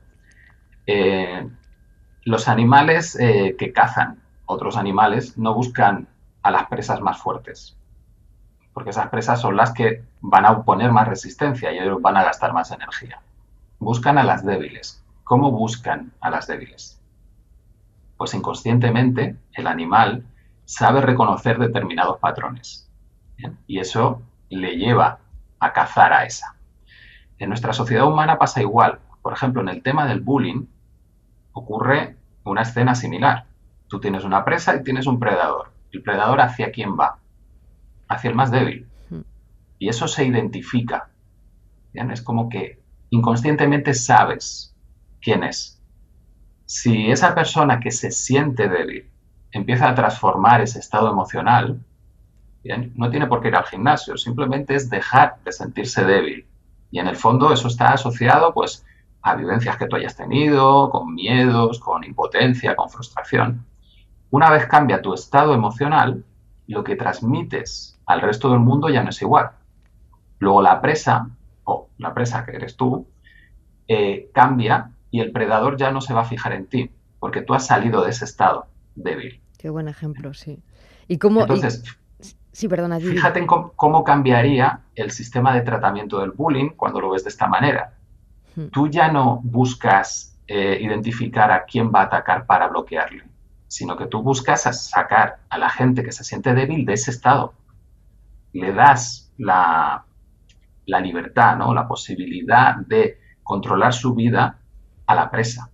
Eh, 0.86 1.48
los 2.24 2.48
animales 2.48 3.16
eh, 3.20 3.54
que 3.58 3.72
cazan 3.72 4.22
otros 4.46 4.76
animales 4.76 5.38
no 5.38 5.54
buscan 5.54 6.08
a 6.42 6.50
las 6.50 6.66
presas 6.66 7.00
más 7.00 7.18
fuertes, 7.18 7.76
porque 8.74 8.90
esas 8.90 9.08
presas 9.08 9.40
son 9.40 9.56
las 9.56 9.72
que 9.72 10.02
van 10.20 10.44
a 10.44 10.52
oponer 10.52 10.92
más 10.92 11.08
resistencia 11.08 11.72
y 11.72 11.78
ellos 11.78 12.00
van 12.02 12.16
a 12.16 12.24
gastar 12.24 12.52
más 12.52 12.70
energía. 12.70 13.20
Buscan 13.78 14.18
a 14.18 14.24
las 14.24 14.44
débiles. 14.44 15.02
¿Cómo 15.24 15.50
buscan 15.50 16.12
a 16.20 16.30
las 16.30 16.46
débiles? 16.46 17.00
Pues 18.24 18.32
inconscientemente 18.32 19.36
el 19.52 19.66
animal 19.66 20.24
sabe 20.64 21.02
reconocer 21.02 21.58
determinados 21.58 22.18
patrones. 22.20 22.90
Y 23.66 23.80
eso 23.80 24.22
le 24.48 24.78
lleva 24.78 25.18
a 25.58 25.74
cazar 25.74 26.14
a 26.14 26.24
esa. 26.24 26.56
En 27.36 27.50
nuestra 27.50 27.74
sociedad 27.74 28.06
humana 28.06 28.38
pasa 28.38 28.62
igual. 28.62 28.98
Por 29.20 29.34
ejemplo, 29.34 29.60
en 29.60 29.68
el 29.68 29.82
tema 29.82 30.06
del 30.06 30.22
bullying 30.22 30.64
ocurre 31.52 32.16
una 32.44 32.62
escena 32.62 32.94
similar. 32.94 33.44
Tú 33.88 34.00
tienes 34.00 34.24
una 34.24 34.42
presa 34.42 34.74
y 34.74 34.82
tienes 34.82 35.06
un 35.06 35.20
predador. 35.20 35.72
¿El 35.92 36.00
predador 36.00 36.40
hacia 36.40 36.72
quién 36.72 36.98
va? 36.98 37.18
Hacia 38.08 38.30
el 38.30 38.36
más 38.36 38.50
débil. 38.50 38.88
Y 39.78 39.90
eso 39.90 40.08
se 40.08 40.24
identifica. 40.24 41.10
Es 41.92 42.22
como 42.22 42.48
que 42.48 42.80
inconscientemente 43.10 43.92
sabes 43.92 44.74
quién 45.20 45.44
es 45.44 45.73
si 46.66 47.10
esa 47.10 47.34
persona 47.34 47.80
que 47.80 47.90
se 47.90 48.10
siente 48.10 48.68
débil 48.68 49.08
empieza 49.52 49.88
a 49.88 49.94
transformar 49.94 50.60
ese 50.60 50.78
estado 50.78 51.10
emocional, 51.10 51.80
no 52.94 53.10
tiene 53.10 53.26
por 53.26 53.40
qué 53.40 53.48
ir 53.48 53.56
al 53.56 53.64
gimnasio, 53.64 54.16
simplemente 54.16 54.74
es 54.74 54.88
dejar 54.88 55.36
de 55.44 55.52
sentirse 55.52 56.04
débil. 56.04 56.46
Y 56.90 56.98
en 56.98 57.08
el 57.08 57.16
fondo 57.16 57.52
eso 57.52 57.68
está 57.68 57.92
asociado 57.92 58.54
pues 58.54 58.84
a 59.22 59.34
vivencias 59.34 59.76
que 59.76 59.86
tú 59.86 59.96
hayas 59.96 60.16
tenido, 60.16 60.90
con 60.90 61.14
miedos, 61.14 61.78
con 61.78 62.04
impotencia, 62.04 62.74
con 62.76 62.90
frustración. 62.90 63.64
Una 64.30 64.50
vez 64.50 64.66
cambia 64.66 65.02
tu 65.02 65.14
estado 65.14 65.54
emocional, 65.54 66.24
lo 66.66 66.82
que 66.82 66.96
transmites 66.96 67.98
al 68.06 68.20
resto 68.20 68.50
del 68.50 68.60
mundo 68.60 68.88
ya 68.88 69.02
no 69.02 69.10
es 69.10 69.22
igual. 69.22 69.50
Luego 70.38 70.62
la 70.62 70.80
presa, 70.80 71.28
o 71.64 71.88
la 71.98 72.12
presa 72.12 72.44
que 72.44 72.56
eres 72.56 72.76
tú, 72.76 73.06
eh, 73.86 74.30
cambia 74.32 74.90
y 75.14 75.20
el 75.20 75.30
predador 75.30 75.76
ya 75.76 75.92
no 75.92 76.00
se 76.00 76.12
va 76.12 76.22
a 76.22 76.24
fijar 76.24 76.54
en 76.54 76.66
ti, 76.66 76.90
porque 77.20 77.40
tú 77.40 77.54
has 77.54 77.64
salido 77.64 78.02
de 78.02 78.10
ese 78.10 78.24
estado 78.24 78.66
débil. 78.96 79.40
Qué 79.56 79.70
buen 79.70 79.86
ejemplo, 79.86 80.34
sí. 80.34 80.60
¿Y 81.06 81.18
cómo, 81.18 81.42
Entonces, 81.42 81.84
sí, 82.50 82.66
perdona, 82.66 82.98
fíjate 82.98 83.38
en 83.38 83.46
cómo, 83.46 84.02
cambiaría 84.02 84.80
el 84.96 85.12
sistema 85.12 85.54
de 85.54 85.60
tratamiento 85.60 86.18
del 86.18 86.32
bullying 86.32 86.70
cuando 86.70 87.00
lo 87.00 87.10
ves 87.10 87.22
de 87.22 87.30
esta 87.30 87.46
manera. 87.46 87.94
Hmm. 88.56 88.70
Tú 88.72 88.88
ya 88.88 89.06
no 89.12 89.40
buscas 89.44 90.36
eh, 90.48 90.80
identificar 90.80 91.52
a 91.52 91.64
quién 91.64 91.92
va 91.94 92.00
a 92.00 92.06
atacar 92.06 92.44
para 92.44 92.66
bloquearle, 92.66 93.22
sino 93.68 93.96
que 93.96 94.06
tú 94.06 94.20
buscas 94.20 94.62
sacar 94.90 95.38
a 95.48 95.58
la 95.58 95.70
gente 95.70 96.02
que 96.02 96.10
se 96.10 96.24
siente 96.24 96.54
débil 96.54 96.84
de 96.84 96.94
ese 96.94 97.12
estado. 97.12 97.54
Le 98.52 98.72
das 98.72 99.32
la, 99.38 100.06
la 100.86 100.98
libertad, 100.98 101.56
¿no? 101.56 101.72
la 101.72 101.86
posibilidad 101.86 102.74
de 102.74 103.20
controlar 103.44 103.92
su 103.92 104.12
vida 104.12 104.58
a 105.06 105.14
la 105.14 105.30
presa. 105.30 105.70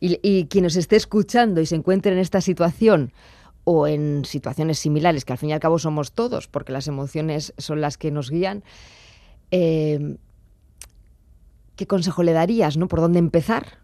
Y, 0.00 0.46
quien 0.46 0.64
nos 0.64 0.76
esté 0.76 0.96
escuchando 0.96 1.60
y 1.60 1.66
se 1.66 1.74
encuentre 1.74 2.12
en 2.12 2.18
esta 2.18 2.40
situación 2.40 3.12
o 3.64 3.86
en 3.86 4.24
situaciones 4.24 4.78
similares, 4.78 5.24
que 5.24 5.32
al 5.32 5.38
fin 5.38 5.50
y 5.50 5.52
al 5.52 5.60
cabo 5.60 5.78
somos 5.78 6.12
todos, 6.12 6.46
porque 6.46 6.72
las 6.72 6.86
emociones 6.86 7.52
son 7.58 7.80
las 7.80 7.98
que 7.98 8.10
nos 8.10 8.30
guían, 8.30 8.62
eh, 9.50 10.16
¿qué 11.74 11.86
consejo 11.86 12.22
le 12.22 12.32
darías? 12.32 12.76
¿no? 12.76 12.88
¿Por 12.88 13.00
dónde 13.00 13.18
empezar? 13.18 13.78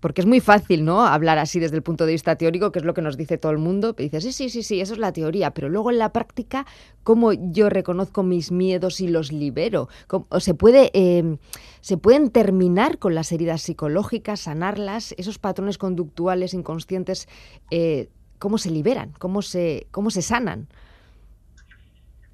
Porque 0.00 0.22
es 0.22 0.26
muy 0.26 0.40
fácil, 0.40 0.84
¿no? 0.84 1.04
Hablar 1.04 1.38
así 1.38 1.60
desde 1.60 1.76
el 1.76 1.82
punto 1.82 2.06
de 2.06 2.12
vista 2.12 2.36
teórico, 2.36 2.72
que 2.72 2.78
es 2.78 2.84
lo 2.84 2.94
que 2.94 3.02
nos 3.02 3.18
dice 3.18 3.36
todo 3.36 3.52
el 3.52 3.58
mundo. 3.58 3.92
Dices, 3.92 4.24
sí, 4.24 4.32
sí, 4.32 4.48
sí, 4.48 4.62
sí, 4.62 4.80
eso 4.80 4.94
es 4.94 4.98
la 4.98 5.12
teoría. 5.12 5.52
Pero 5.52 5.68
luego 5.68 5.90
en 5.90 5.98
la 5.98 6.12
práctica, 6.12 6.66
¿cómo 7.02 7.32
yo 7.32 7.68
reconozco 7.68 8.22
mis 8.22 8.50
miedos 8.50 9.00
y 9.00 9.08
los 9.08 9.30
libero? 9.30 9.88
¿O 10.30 10.40
se, 10.40 10.54
puede, 10.54 10.90
em, 10.94 11.36
¿Se 11.82 11.98
pueden 11.98 12.30
terminar 12.30 12.98
con 12.98 13.14
las 13.14 13.30
heridas 13.30 13.60
psicológicas, 13.60 14.40
sanarlas? 14.40 15.14
¿Esos 15.18 15.38
patrones 15.38 15.76
conductuales 15.76 16.54
inconscientes, 16.54 17.28
eh, 17.70 18.08
cómo 18.38 18.56
se 18.56 18.70
liberan? 18.70 19.12
¿Cómo 19.18 19.42
se, 19.42 19.86
¿Cómo 19.90 20.10
se 20.10 20.22
sanan? 20.22 20.68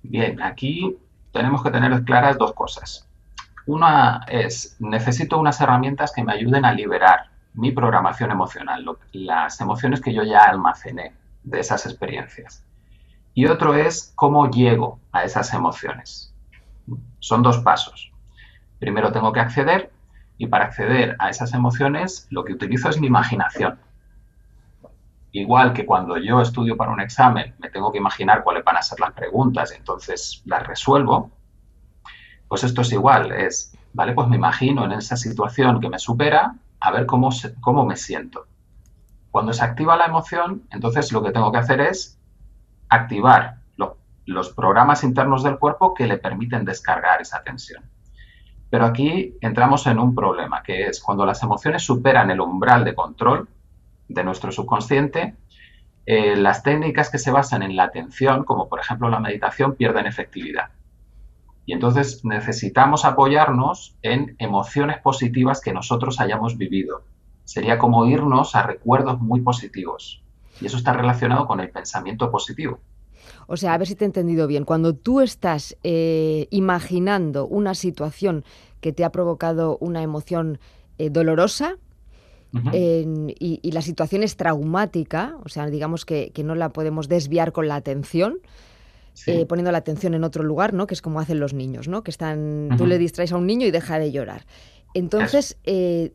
Bien, 0.05 0.41
aquí 0.41 0.97
tenemos 1.33 1.65
que 1.65 1.71
tener 1.73 2.05
claras 2.05 2.39
dos 2.39 2.53
cosas. 2.53 3.09
Una 3.67 4.25
es, 4.29 4.77
necesito 4.79 5.39
unas 5.39 5.61
herramientas 5.61 6.13
que 6.13 6.23
me 6.23 6.33
ayuden 6.33 6.65
a 6.65 6.73
liberar 6.73 7.36
mi 7.57 7.73
programación 7.73 8.31
emocional, 8.31 8.85
las 9.13 9.61
emociones 9.61 10.01
que 10.01 10.13
yo 10.13 10.23
ya 10.23 10.41
almacené 10.41 11.15
de 11.43 11.61
esas 11.61 11.87
experiencias. 11.87 12.65
Y 13.35 13.47
otro 13.47 13.75
es 13.75 14.13
cómo 14.15 14.51
llego 14.51 15.01
a 15.13 15.25
esas 15.25 15.53
emociones. 15.55 16.35
Son 17.19 17.43
dos 17.43 17.59
pasos. 17.59 18.13
Primero 18.79 19.11
tengo 19.11 19.33
que 19.33 19.41
acceder 19.41 19.91
y 20.39 20.47
para 20.47 20.67
acceder 20.67 21.17
a 21.19 21.31
esas 21.31 21.55
emociones 21.55 22.27
lo 22.31 22.45
que 22.45 22.53
utilizo 22.53 22.91
es 22.91 23.01
mi 23.01 23.07
imaginación. 23.07 23.79
Igual 25.33 25.73
que 25.73 25.87
cuando 25.87 26.19
yo 26.19 26.41
estudio 26.41 26.77
para 26.77 26.93
un 26.93 27.01
examen 27.01 27.55
me 27.59 27.71
tengo 27.71 27.91
que 27.91 27.99
imaginar 27.99 28.43
cuáles 28.43 28.65
van 28.65 28.77
a 28.77 28.83
ser 28.83 29.01
las 29.01 29.13
preguntas 29.13 29.73
y 29.73 29.77
entonces 29.77 30.43
las 30.45 30.67
resuelvo, 30.67 31.31
pues 32.49 32.65
esto 32.65 32.83
es 32.83 32.93
igual, 32.93 33.33
es, 33.33 33.77
vale, 33.93 34.13
pues 34.13 34.29
me 34.29 34.37
imagino 34.37 34.85
en 34.85 34.93
esa 34.93 35.17
situación 35.17 35.81
que 35.81 35.89
me 35.89 35.99
supera 35.99 36.55
a 36.87 36.91
ver 36.93 37.05
cómo, 37.07 37.31
cómo 37.61 37.85
me 37.85 37.97
siento. 37.97 38.47
Cuando 39.31 39.53
se 39.53 39.65
activa 39.65 39.97
la 39.97 40.07
emoción, 40.07 40.63
entonces 40.71 41.11
lo 41.13 41.23
que 41.23 41.33
tengo 41.33 41.51
que 41.51 41.59
hacer 41.59 41.81
es 41.81 42.19
activar 42.89 43.59
los 44.27 44.51
programas 44.51 45.05
internos 45.05 45.45
del 45.45 45.57
cuerpo 45.57 45.95
que 45.95 46.07
le 46.07 46.19
permiten 46.19 46.65
descargar 46.65 47.23
esa 47.23 47.45
tensión. 47.45 47.85
Pero 48.69 48.85
aquí 48.85 49.37
entramos 49.41 49.87
en 49.87 50.01
un 50.01 50.17
problema, 50.17 50.65
que 50.65 50.89
es 50.89 51.01
cuando 51.01 51.25
las 51.25 51.41
emociones 51.45 51.85
superan 51.85 52.31
el 52.33 52.41
umbral 52.41 52.85
de 52.85 52.97
control 52.97 53.49
de 54.09 54.25
nuestro 54.25 54.51
subconsciente, 54.51 55.37
eh, 56.07 56.35
las 56.35 56.65
técnicas 56.65 57.09
que 57.09 57.19
se 57.19 57.31
basan 57.31 57.63
en 57.63 57.77
la 57.77 57.85
atención, 57.85 58.45
como 58.45 58.69
por 58.69 58.81
ejemplo 58.81 59.09
la 59.09 59.21
meditación, 59.21 59.77
pierden 59.77 60.07
efectividad. 60.07 60.71
Y 61.67 61.73
entonces 61.73 62.25
necesitamos 62.25 63.05
apoyarnos 63.05 63.97
en 64.03 64.37
emociones 64.39 64.99
positivas 65.03 65.61
que 65.61 65.73
nosotros 65.73 66.21
hayamos 66.21 66.57
vivido. 66.57 67.03
Sería 67.45 67.77
como 67.77 68.07
irnos 68.07 68.55
a 68.55 68.63
recuerdos 68.63 69.21
muy 69.21 69.41
positivos. 69.41 70.23
Y 70.61 70.67
eso 70.67 70.77
está 70.77 70.93
relacionado 70.93 71.47
con 71.47 71.61
el 71.61 71.71
pensamiento 71.71 72.31
positivo. 72.31 72.79
O 73.49 73.57
sea, 73.57 73.75
a 73.75 73.79
ver 73.79 73.89
si 73.89 73.97
te 73.97 74.05
he 74.05 74.07
entendido 74.07 74.47
bien. 74.47 74.65
Cuando 74.65 74.95
tú 74.95 75.21
estás 75.21 75.77
eh, 75.83 76.47
imaginando 76.51 77.47
una 77.47 77.75
situación 77.75 78.45
que 78.81 78.93
te 78.93 79.05
ha 79.05 79.11
provocado 79.11 79.77
una 79.81 80.03
emoción 80.03 80.61
eh, 80.99 81.11
dolorosa, 81.11 81.77
y, 83.39 83.71
la 83.71 83.83
situación 83.83 84.23
es 84.23 84.37
traumática, 84.37 85.37
o 85.45 85.51
sea, 85.51 85.67
digamos 85.67 86.07
que, 86.07 86.31
que, 86.33 86.43
no 86.43 86.55
la 86.55 86.71
podemos 86.71 87.07
desviar 87.07 87.53
con 87.53 87.69
la 87.69 87.75
atención, 87.75 88.39
eh, 89.27 89.47
poniendo 89.47 89.73
la 89.73 89.79
atención 89.79 90.15
en 90.15 90.25
otro 90.25 90.43
lugar, 90.43 90.75
¿no? 90.75 90.87
Que 90.87 90.95
es 90.95 91.03
como 91.03 91.21
hacen 91.21 91.41
los 91.41 91.55
niños, 91.55 91.89
¿no? 91.89 92.03
Que 92.03 92.11
están, 92.11 92.71
tú 92.77 92.87
le 92.87 92.99
distraes 92.99 93.33
a 93.33 93.37
un 93.37 93.47
niño 93.47 93.67
y 93.67 93.71
deja 93.71 93.99
de 93.99 94.13
llorar. 94.13 94.47
Entonces, 94.95 95.59
eh, 95.65 96.13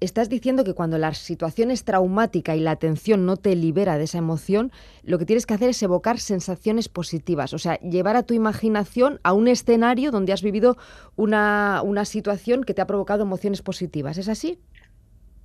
estás 0.00 0.28
diciendo 0.28 0.64
que 0.64 0.74
cuando 0.74 0.98
la 0.98 1.14
situación 1.14 1.70
es 1.70 1.84
traumática 1.84 2.56
y 2.56 2.60
la 2.60 2.72
atención 2.72 3.24
no 3.24 3.36
te 3.36 3.54
libera 3.54 3.98
de 3.98 4.04
esa 4.04 4.18
emoción, 4.18 4.72
lo 5.02 5.18
que 5.18 5.26
tienes 5.26 5.46
que 5.46 5.54
hacer 5.54 5.70
es 5.70 5.82
evocar 5.82 6.18
sensaciones 6.18 6.88
positivas, 6.88 7.52
o 7.54 7.58
sea, 7.58 7.78
llevar 7.80 8.16
a 8.16 8.22
tu 8.22 8.34
imaginación 8.34 9.20
a 9.22 9.32
un 9.32 9.48
escenario 9.48 10.10
donde 10.10 10.32
has 10.32 10.42
vivido 10.42 10.76
una, 11.16 11.82
una 11.84 12.04
situación 12.04 12.64
que 12.64 12.74
te 12.74 12.82
ha 12.82 12.86
provocado 12.86 13.22
emociones 13.22 13.62
positivas. 13.62 14.18
¿Es 14.18 14.28
así? 14.28 14.58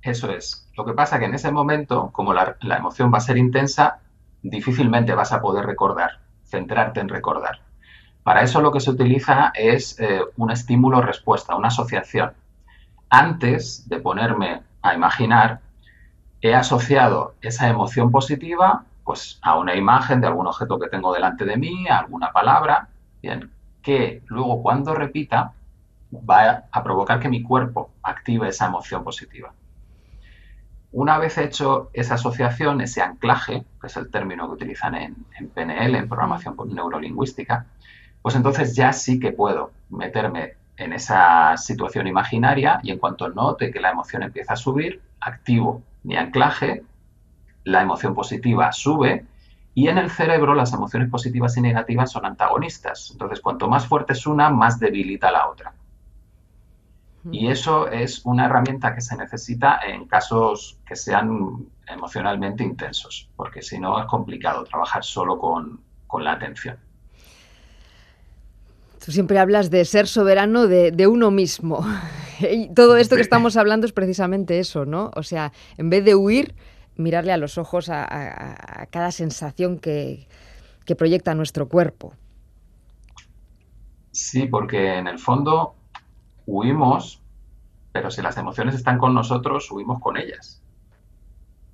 Eso 0.02 0.30
es. 0.30 0.68
Lo 0.76 0.84
que 0.84 0.92
pasa 0.92 1.16
es 1.16 1.20
que 1.20 1.26
en 1.26 1.34
ese 1.34 1.50
momento, 1.50 2.10
como 2.12 2.32
la, 2.32 2.56
la 2.60 2.76
emoción 2.76 3.12
va 3.12 3.18
a 3.18 3.22
ser 3.22 3.36
intensa, 3.36 4.00
difícilmente 4.42 5.14
vas 5.14 5.32
a 5.32 5.40
poder 5.40 5.66
recordar 5.66 6.20
centrarte 6.48 7.00
en 7.00 7.08
recordar. 7.08 7.60
Para 8.22 8.42
eso 8.42 8.60
lo 8.60 8.72
que 8.72 8.80
se 8.80 8.90
utiliza 8.90 9.52
es 9.54 9.98
eh, 10.00 10.20
un 10.36 10.50
estímulo-respuesta, 10.50 11.56
una 11.56 11.68
asociación. 11.68 12.32
Antes 13.08 13.88
de 13.88 14.00
ponerme 14.00 14.62
a 14.82 14.94
imaginar, 14.94 15.60
he 16.40 16.54
asociado 16.54 17.34
esa 17.40 17.68
emoción 17.68 18.10
positiva 18.10 18.84
pues, 19.04 19.38
a 19.42 19.58
una 19.58 19.74
imagen 19.74 20.20
de 20.20 20.26
algún 20.26 20.46
objeto 20.46 20.78
que 20.78 20.88
tengo 20.88 21.12
delante 21.14 21.44
de 21.44 21.56
mí, 21.56 21.88
a 21.88 22.00
alguna 22.00 22.30
palabra, 22.30 22.88
bien, 23.22 23.50
que 23.82 24.22
luego 24.26 24.62
cuando 24.62 24.94
repita 24.94 25.54
va 26.12 26.64
a 26.70 26.82
provocar 26.82 27.20
que 27.20 27.28
mi 27.28 27.42
cuerpo 27.42 27.90
active 28.02 28.48
esa 28.48 28.66
emoción 28.66 29.04
positiva. 29.04 29.52
Una 30.92 31.18
vez 31.18 31.36
hecho 31.36 31.90
esa 31.92 32.14
asociación, 32.14 32.80
ese 32.80 33.02
anclaje, 33.02 33.64
que 33.80 33.86
es 33.86 33.96
el 33.96 34.10
término 34.10 34.46
que 34.46 34.54
utilizan 34.54 34.94
en, 34.94 35.16
PNL, 35.54 35.96
en 35.96 36.08
programación 36.08 36.56
neurolingüística, 36.66 37.66
pues 38.22 38.34
entonces 38.34 38.74
ya 38.74 38.92
sí 38.92 39.20
que 39.20 39.32
puedo 39.32 39.72
meterme 39.90 40.54
en 40.76 40.92
esa 40.92 41.56
situación 41.56 42.06
imaginaria 42.06 42.80
y 42.82 42.90
en 42.90 42.98
cuanto 42.98 43.28
note 43.28 43.70
que 43.70 43.80
la 43.80 43.90
emoción 43.90 44.22
empieza 44.22 44.54
a 44.54 44.56
subir, 44.56 45.02
activo 45.20 45.82
mi 46.04 46.16
anclaje, 46.16 46.84
la 47.64 47.82
emoción 47.82 48.14
positiva 48.14 48.72
sube 48.72 49.26
y 49.74 49.88
en 49.88 49.98
el 49.98 50.10
cerebro 50.10 50.54
las 50.54 50.72
emociones 50.72 51.10
positivas 51.10 51.56
y 51.56 51.60
negativas 51.60 52.10
son 52.10 52.24
antagonistas. 52.24 53.10
Entonces, 53.12 53.40
cuanto 53.40 53.68
más 53.68 53.86
fuerte 53.86 54.14
es 54.14 54.26
una, 54.26 54.50
más 54.50 54.80
debilita 54.80 55.30
la 55.30 55.48
otra. 55.48 55.74
Y 57.30 57.48
eso 57.48 57.88
es 57.88 58.24
una 58.24 58.46
herramienta 58.46 58.94
que 58.94 59.00
se 59.00 59.16
necesita 59.16 59.80
en 59.86 60.06
casos 60.06 60.78
que 60.86 60.96
sean 60.96 61.66
emocionalmente 61.86 62.62
intensos, 62.62 63.28
porque 63.36 63.60
si 63.60 63.78
no 63.78 64.00
es 64.00 64.06
complicado 64.06 64.64
trabajar 64.64 65.04
solo 65.04 65.38
con, 65.38 65.80
la 66.20 66.32
atención. 66.32 66.78
Tú 69.04 69.12
siempre 69.12 69.38
hablas 69.38 69.70
de 69.70 69.84
ser 69.84 70.06
soberano 70.06 70.66
de, 70.66 71.06
uno 71.06 71.30
mismo. 71.30 71.84
Y 72.40 72.72
todo 72.72 72.96
esto 72.96 73.16
que 73.16 73.22
estamos 73.22 73.56
hablando 73.56 73.84
es 73.84 73.92
precisamente 73.92 74.60
eso, 74.60 74.84
¿no? 74.84 75.10
O 75.16 75.24
sea, 75.24 75.52
en 75.76 75.90
vez 75.90 76.04
de 76.04 76.14
huir, 76.14 76.54
mirarle 76.94 77.32
a 77.32 77.36
los 77.36 77.58
ojos 77.58 77.88
a, 77.90 78.86
cada 78.92 79.10
sensación 79.10 79.80
que, 79.80 80.28
que 80.84 80.94
proyecta 80.94 81.34
nuestro 81.34 81.68
cuerpo. 81.68 82.14
Sí, 84.12 84.46
porque 84.46 84.98
en 84.98 85.08
el 85.08 85.18
fondo 85.18 85.74
huimos, 86.48 87.20
pero 87.92 88.10
si 88.10 88.22
las 88.22 88.38
emociones 88.38 88.74
están 88.74 88.98
con 88.98 89.14
nosotros, 89.14 89.70
huimos 89.70 90.00
con 90.00 90.16
ellas. 90.16 90.62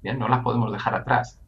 Bien, 0.03 0.19
no 0.19 0.29
las 0.29 0.43
podemos 0.43 0.73
dejar 0.73 0.97
atrás. 0.97 1.39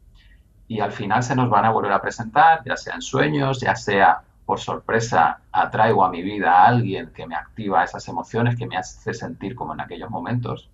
Y 0.67 0.79
al 0.79 0.91
final 0.91 1.23
se 1.23 1.35
nos 1.35 1.49
van 1.49 1.65
a 1.65 1.71
volver 1.71 1.91
a 1.91 2.01
presentar, 2.01 2.63
ya 2.65 2.77
sea 2.77 2.95
en 2.95 3.01
sueños, 3.01 3.59
ya 3.59 3.75
sea 3.75 4.21
por 4.45 4.59
sorpresa 4.59 5.41
atraigo 5.51 6.05
a 6.05 6.09
mi 6.09 6.21
vida 6.21 6.53
a 6.53 6.67
alguien 6.67 7.11
que 7.13 7.27
me 7.27 7.35
activa 7.35 7.83
esas 7.83 8.07
emociones, 8.07 8.55
que 8.57 8.65
me 8.65 8.77
hace 8.77 9.13
sentir 9.13 9.55
como 9.55 9.73
en 9.73 9.81
aquellos 9.81 10.09
momentos. 10.09 10.69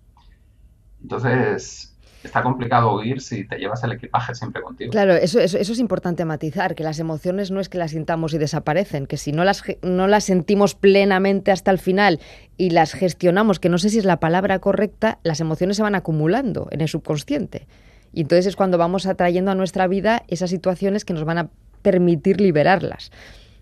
Entonces, 1.02 1.93
está 2.26 2.42
complicado 2.42 2.94
huir 2.94 3.20
si 3.20 3.44
te 3.44 3.56
llevas 3.58 3.84
el 3.84 3.92
equipaje 3.92 4.34
siempre 4.34 4.62
contigo. 4.62 4.90
Claro, 4.90 5.14
eso, 5.14 5.40
eso, 5.40 5.58
es 5.58 5.78
importante 5.78 6.24
matizar, 6.24 6.74
que 6.74 6.82
las 6.82 6.98
emociones 6.98 7.50
no 7.50 7.60
es 7.60 7.68
que 7.68 7.78
las 7.78 7.92
sintamos 7.92 8.34
y 8.34 8.38
desaparecen, 8.38 9.06
que 9.06 9.16
si 9.16 9.32
no 9.32 9.44
las, 9.44 9.62
no 9.82 10.06
las 10.06 10.24
sentimos 10.24 10.74
plenamente 10.74 11.52
hasta 11.52 11.70
el 11.70 11.78
final 11.78 12.20
y 12.56 12.70
las 12.70 12.92
gestionamos, 12.92 13.60
que 13.60 13.68
no 13.68 13.78
sé 13.78 13.90
si 13.90 13.98
es 13.98 14.04
la 14.04 14.20
palabra 14.20 14.58
correcta, 14.58 15.18
las 15.22 15.40
emociones 15.40 15.76
se 15.76 15.82
van 15.82 15.94
acumulando 15.94 16.68
en 16.70 16.80
el 16.80 16.88
subconsciente. 16.88 17.66
Y 18.12 18.22
entonces 18.22 18.46
es 18.46 18.56
cuando 18.56 18.78
vamos 18.78 19.06
atrayendo 19.06 19.50
a 19.50 19.54
nuestra 19.54 19.86
vida 19.86 20.22
esas 20.28 20.50
situaciones 20.50 21.04
que 21.04 21.12
nos 21.12 21.24
van 21.24 21.38
a 21.38 21.48
permitir 21.82 22.40
liberarlas, 22.40 23.10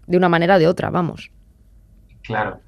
de 0.06 0.16
una 0.16 0.28
manera 0.28 0.56
o 0.56 0.58
de 0.58 0.68
otra, 0.68 0.90
vamos. 0.90 1.30
Claro. 2.22 2.60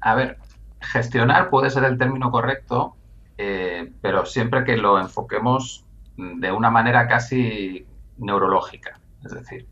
A 0.00 0.14
ver, 0.14 0.38
gestionar 0.80 1.50
puede 1.50 1.70
ser 1.70 1.84
el 1.84 1.98
término 1.98 2.30
correcto, 2.30 2.95
eh, 3.38 3.92
pero 4.00 4.26
siempre 4.26 4.64
que 4.64 4.76
lo 4.76 4.98
enfoquemos 4.98 5.84
de 6.16 6.52
una 6.52 6.70
manera 6.70 7.06
casi 7.08 7.86
neurológica. 8.18 8.98
Es 9.24 9.32
decir, 9.32 9.66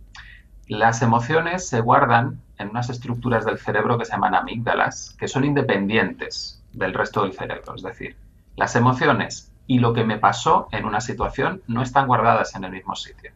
las 0.69 1.03
emociones 1.03 1.69
se 1.69 1.81
guardan 1.81 2.41
en 2.59 2.71
unas 2.71 2.91
estructuras 2.91 3.45
del 3.45 3.59
cerebro 3.59 3.99
que 3.99 4.05
se 4.05 4.13
llaman 4.13 4.35
amígdalas, 4.35 5.17
que 5.19 5.29
son 5.29 5.45
independientes 5.45 6.63
del 6.73 6.95
resto 6.95 7.23
del 7.23 7.33
cerebro. 7.33 7.75
Es 7.75 7.83
decir, 7.83 8.17
las 8.57 8.77
emociones 8.77 9.53
y 9.67 9.79
lo 9.79 9.93
que 9.93 10.05
me 10.05 10.19
pasó 10.19 10.69
en 10.73 10.85
una 10.85 11.01
situación 11.01 11.63
no 11.67 11.83
están 11.83 12.07
guardadas 12.07 12.55
en 12.55 12.65
el 12.65 12.73
mismo 12.73 12.95
sitio. 12.95 13.33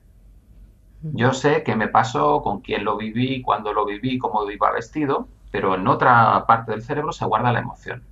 Yo 1.03 1.33
sé 1.33 1.62
qué 1.62 1.77
me 1.77 1.88
pasó, 1.88 2.43
con 2.43 2.61
quién 2.61 2.85
lo 2.85 2.97
viví, 2.97 3.41
cuándo 3.43 3.73
lo 3.73 3.87
viví, 3.87 4.19
cómo 4.19 4.51
iba 4.51 4.73
vestido, 4.73 5.29
pero 5.51 5.75
en 5.75 5.87
otra 5.87 6.45
parte 6.47 6.73
del 6.73 6.83
cerebro 6.83 7.12
se 7.12 7.25
guarda 7.25 7.53
la 7.53 7.61
emoción. 7.61 8.03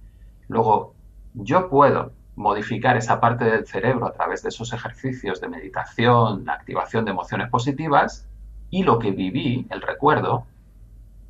Luego, 0.48 0.94
yo 1.37 1.68
puedo 1.68 2.12
modificar 2.35 2.96
esa 2.96 3.20
parte 3.20 3.44
del 3.44 3.66
cerebro 3.66 4.07
a 4.07 4.12
través 4.12 4.42
de 4.42 4.49
esos 4.49 4.72
ejercicios 4.72 5.40
de 5.40 5.49
meditación, 5.49 6.49
activación 6.49 7.05
de 7.05 7.11
emociones 7.11 7.49
positivas, 7.51 8.27
y 8.70 8.83
lo 8.83 8.99
que 8.99 9.12
viví, 9.12 9.66
el 9.70 9.81
recuerdo, 9.81 10.46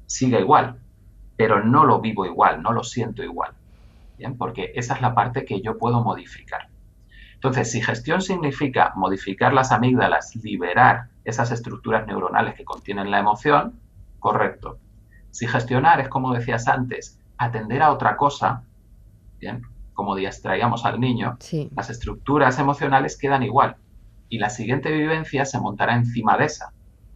sigue 0.06 0.40
igual, 0.40 0.78
pero 1.36 1.62
no 1.62 1.84
lo 1.84 2.00
vivo 2.00 2.24
igual, 2.24 2.62
no 2.62 2.72
lo 2.72 2.82
siento 2.82 3.22
igual. 3.22 3.52
¿Bien? 4.16 4.36
Porque 4.38 4.72
esa 4.74 4.94
es 4.94 5.02
la 5.02 5.14
parte 5.14 5.44
que 5.44 5.60
yo 5.60 5.76
puedo 5.76 6.02
modificar. 6.02 6.68
Entonces, 7.34 7.70
si 7.70 7.82
gestión 7.82 8.22
significa 8.22 8.92
modificar 8.96 9.52
las 9.52 9.70
amígdalas, 9.70 10.34
liberar 10.36 11.08
esas 11.24 11.50
estructuras 11.50 12.06
neuronales 12.06 12.54
que 12.54 12.64
contienen 12.64 13.10
la 13.10 13.18
emoción, 13.18 13.78
correcto. 14.18 14.78
Si 15.30 15.46
gestionar 15.46 16.00
es, 16.00 16.08
como 16.08 16.32
decías 16.32 16.66
antes, 16.66 17.20
atender 17.36 17.82
a 17.82 17.92
otra 17.92 18.16
cosa, 18.16 18.62
bien, 19.38 19.62
como 19.96 20.14
distraíamos 20.14 20.84
al 20.84 21.00
niño, 21.00 21.38
las 21.74 21.90
estructuras 21.90 22.60
emocionales 22.60 23.16
quedan 23.16 23.42
igual 23.42 23.76
y 24.28 24.38
la 24.38 24.50
siguiente 24.50 24.92
vivencia 24.92 25.44
se 25.44 25.58
montará 25.58 25.96
encima 25.96 26.36
de 26.36 26.44
esa, 26.44 26.72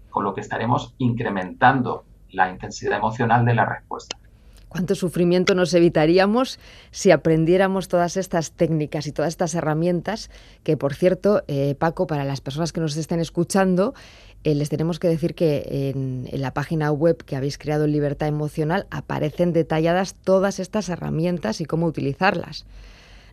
con 0.08 0.24
lo 0.24 0.34
que 0.34 0.40
estaremos 0.40 0.94
incrementando 0.98 2.04
la 2.30 2.50
intensidad 2.50 2.98
emocional 2.98 3.44
de 3.44 3.54
la 3.54 3.66
respuesta. 3.66 4.16
¿Cuánto 4.70 4.94
sufrimiento 4.94 5.56
nos 5.56 5.74
evitaríamos 5.74 6.60
si 6.92 7.10
aprendiéramos 7.10 7.88
todas 7.88 8.16
estas 8.16 8.52
técnicas 8.52 9.08
y 9.08 9.12
todas 9.12 9.30
estas 9.30 9.56
herramientas? 9.56 10.30
Que, 10.62 10.76
por 10.76 10.94
cierto, 10.94 11.42
eh, 11.48 11.74
Paco, 11.74 12.06
para 12.06 12.24
las 12.24 12.40
personas 12.40 12.72
que 12.72 12.80
nos 12.80 12.96
estén 12.96 13.18
escuchando, 13.18 13.94
eh, 14.42 14.54
les 14.54 14.70
tenemos 14.70 14.98
que 14.98 15.08
decir 15.08 15.34
que 15.34 15.90
en, 15.90 16.26
la 16.32 16.52
página 16.52 16.90
web 16.92 17.24
que 17.24 17.36
habéis 17.36 17.58
creado 17.58 17.84
en 17.84 17.92
Libertad 17.92 18.28
Emocional 18.28 18.86
aparecen 18.90 19.52
detalladas 19.52 20.14
todas 20.14 20.60
estas 20.60 20.88
herramientas 20.88 21.60
y 21.60 21.66
cómo 21.66 21.86
utilizarlas. 21.86 22.64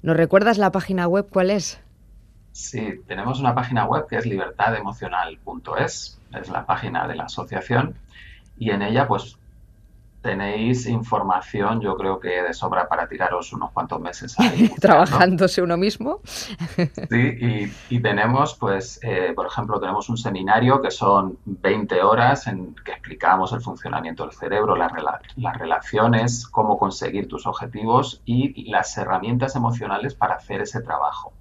¿Nos 0.02 0.18
recuerdas 0.18 0.58
la 0.58 0.72
página 0.72 1.08
web 1.08 1.28
cuál 1.30 1.50
es? 1.50 1.80
Sí, 2.52 3.02
tenemos 3.08 3.40
una 3.40 3.56
página 3.56 3.86
web 3.86 4.08
que 4.08 4.18
es 4.18 4.26
libertademocional.es, 4.26 6.20
es 6.34 6.50
la 6.50 6.66
página 6.66 7.08
de 7.08 7.16
la 7.16 7.26
asociación, 7.26 7.96
y 8.58 8.72
en 8.72 8.82
ella 8.82 9.08
pues 9.08 9.38
tenéis 10.22 10.88
información, 10.88 11.80
yo 11.82 11.96
creo 11.96 12.20
que 12.20 12.42
de 12.42 12.54
sobra 12.54 12.88
para 12.88 13.08
tiraros 13.08 13.54
unos 13.54 13.72
cuantos 13.72 14.00
meses 14.00 14.36
ahí. 14.40 14.70
Trabajándose 14.80 15.62
uno 15.62 15.78
mismo. 15.78 16.22
sí, 17.10 17.72
y, 17.90 18.00
tenemos, 18.00 18.56
pues, 18.56 19.00
eh, 19.04 19.34
por 19.36 19.48
ejemplo, 19.48 19.80
tenemos 19.80 20.10
un 20.10 20.18
seminario 20.18 20.82
que 20.82 20.92
son 20.92 21.38
20 21.46 22.02
horas 22.02 22.48
en 22.48 22.76
que 22.76 22.92
explicamos 22.92 23.54
el 23.54 23.62
funcionamiento 23.62 24.24
del 24.24 24.34
cerebro, 24.34 24.76
las, 24.76 24.92
las 25.36 25.58
relaciones, 25.58 26.48
cómo 26.48 26.78
conseguir 26.78 27.28
tus 27.28 27.46
objetivos 27.48 28.22
y 28.26 28.70
las 28.70 28.98
herramientas 28.98 29.56
emocionales 29.56 30.16
para 30.16 30.36
hacer 30.36 30.62
ese 30.62 30.82
trabajo. 30.82 31.34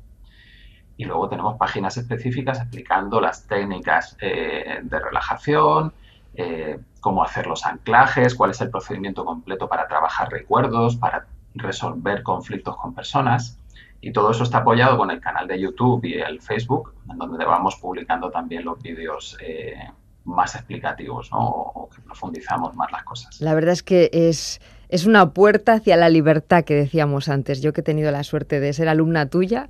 Y 0.97 1.05
luego 1.05 1.29
tenemos 1.29 1.57
páginas 1.59 1.97
específicas 1.97 2.59
explicando 2.59 3.21
las 3.21 3.47
técnicas 3.47 4.17
eh, 4.21 4.81
de 4.83 4.99
relajación, 4.99 5.93
eh, 6.35 6.79
cómo 7.07 7.23
hacer 7.23 7.47
los 7.47 7.65
anclajes, 7.65 8.35
cuál 8.35 8.51
es 8.51 8.61
el 8.61 8.69
procedimiento 8.69 9.25
completo 9.25 9.69
para 9.69 9.87
trabajar 9.87 10.29
recuerdos, 10.29 10.97
para 10.97 11.29
resolver 11.55 12.25
conflictos 12.25 12.77
con 12.77 12.97
personas. 12.97 13.61
Y 14.01 14.11
todo 14.11 14.33
eso 14.33 14.43
está 14.43 14.59
apoyado 14.59 14.99
con 14.99 15.13
el 15.13 15.21
canal 15.21 15.47
de 15.47 15.61
YouTube 15.61 16.05
y 16.05 16.15
el 16.15 16.41
Facebook, 16.41 16.95
en 17.09 17.17
donde 17.17 17.45
vamos 17.45 17.77
publicando 17.77 18.29
también 18.33 18.65
los 18.65 18.83
vídeos 18.83 19.37
eh, 19.41 19.77
más 20.25 20.57
explicativos 20.57 21.31
¿no? 21.31 21.39
o 21.39 21.89
que 21.89 22.03
profundizamos 22.03 22.75
más 22.75 22.91
las 22.91 23.05
cosas. 23.05 23.41
La 23.41 23.55
verdad 23.55 23.75
es 23.75 23.85
que 23.85 24.11
es, 24.13 24.61
es 24.89 25.07
una 25.07 25.31
puerta 25.31 25.75
hacia 25.75 25.97
la 25.97 26.09
libertad 26.09 26.65
que 26.65 26.75
decíamos 26.75 27.29
antes. 27.29 27.63
Yo 27.63 27.73
que 27.73 27.83
he 27.83 27.85
tenido 27.85 28.11
la 28.11 28.25
suerte 28.25 28.59
de 28.59 28.73
ser 28.73 28.89
alumna 28.89 29.27
tuya, 29.27 29.69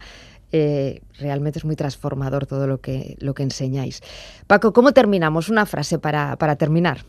eh, 0.53 1.03
realmente 1.19 1.59
es 1.59 1.65
muy 1.67 1.77
transformador 1.77 2.47
todo 2.47 2.67
lo 2.67 2.81
que, 2.81 3.17
lo 3.21 3.35
que 3.35 3.43
enseñáis. 3.43 4.01
Paco, 4.47 4.73
¿cómo 4.73 4.93
terminamos? 4.93 5.51
Una 5.51 5.67
frase 5.67 5.99
para, 5.99 6.37
terminar. 6.57 7.05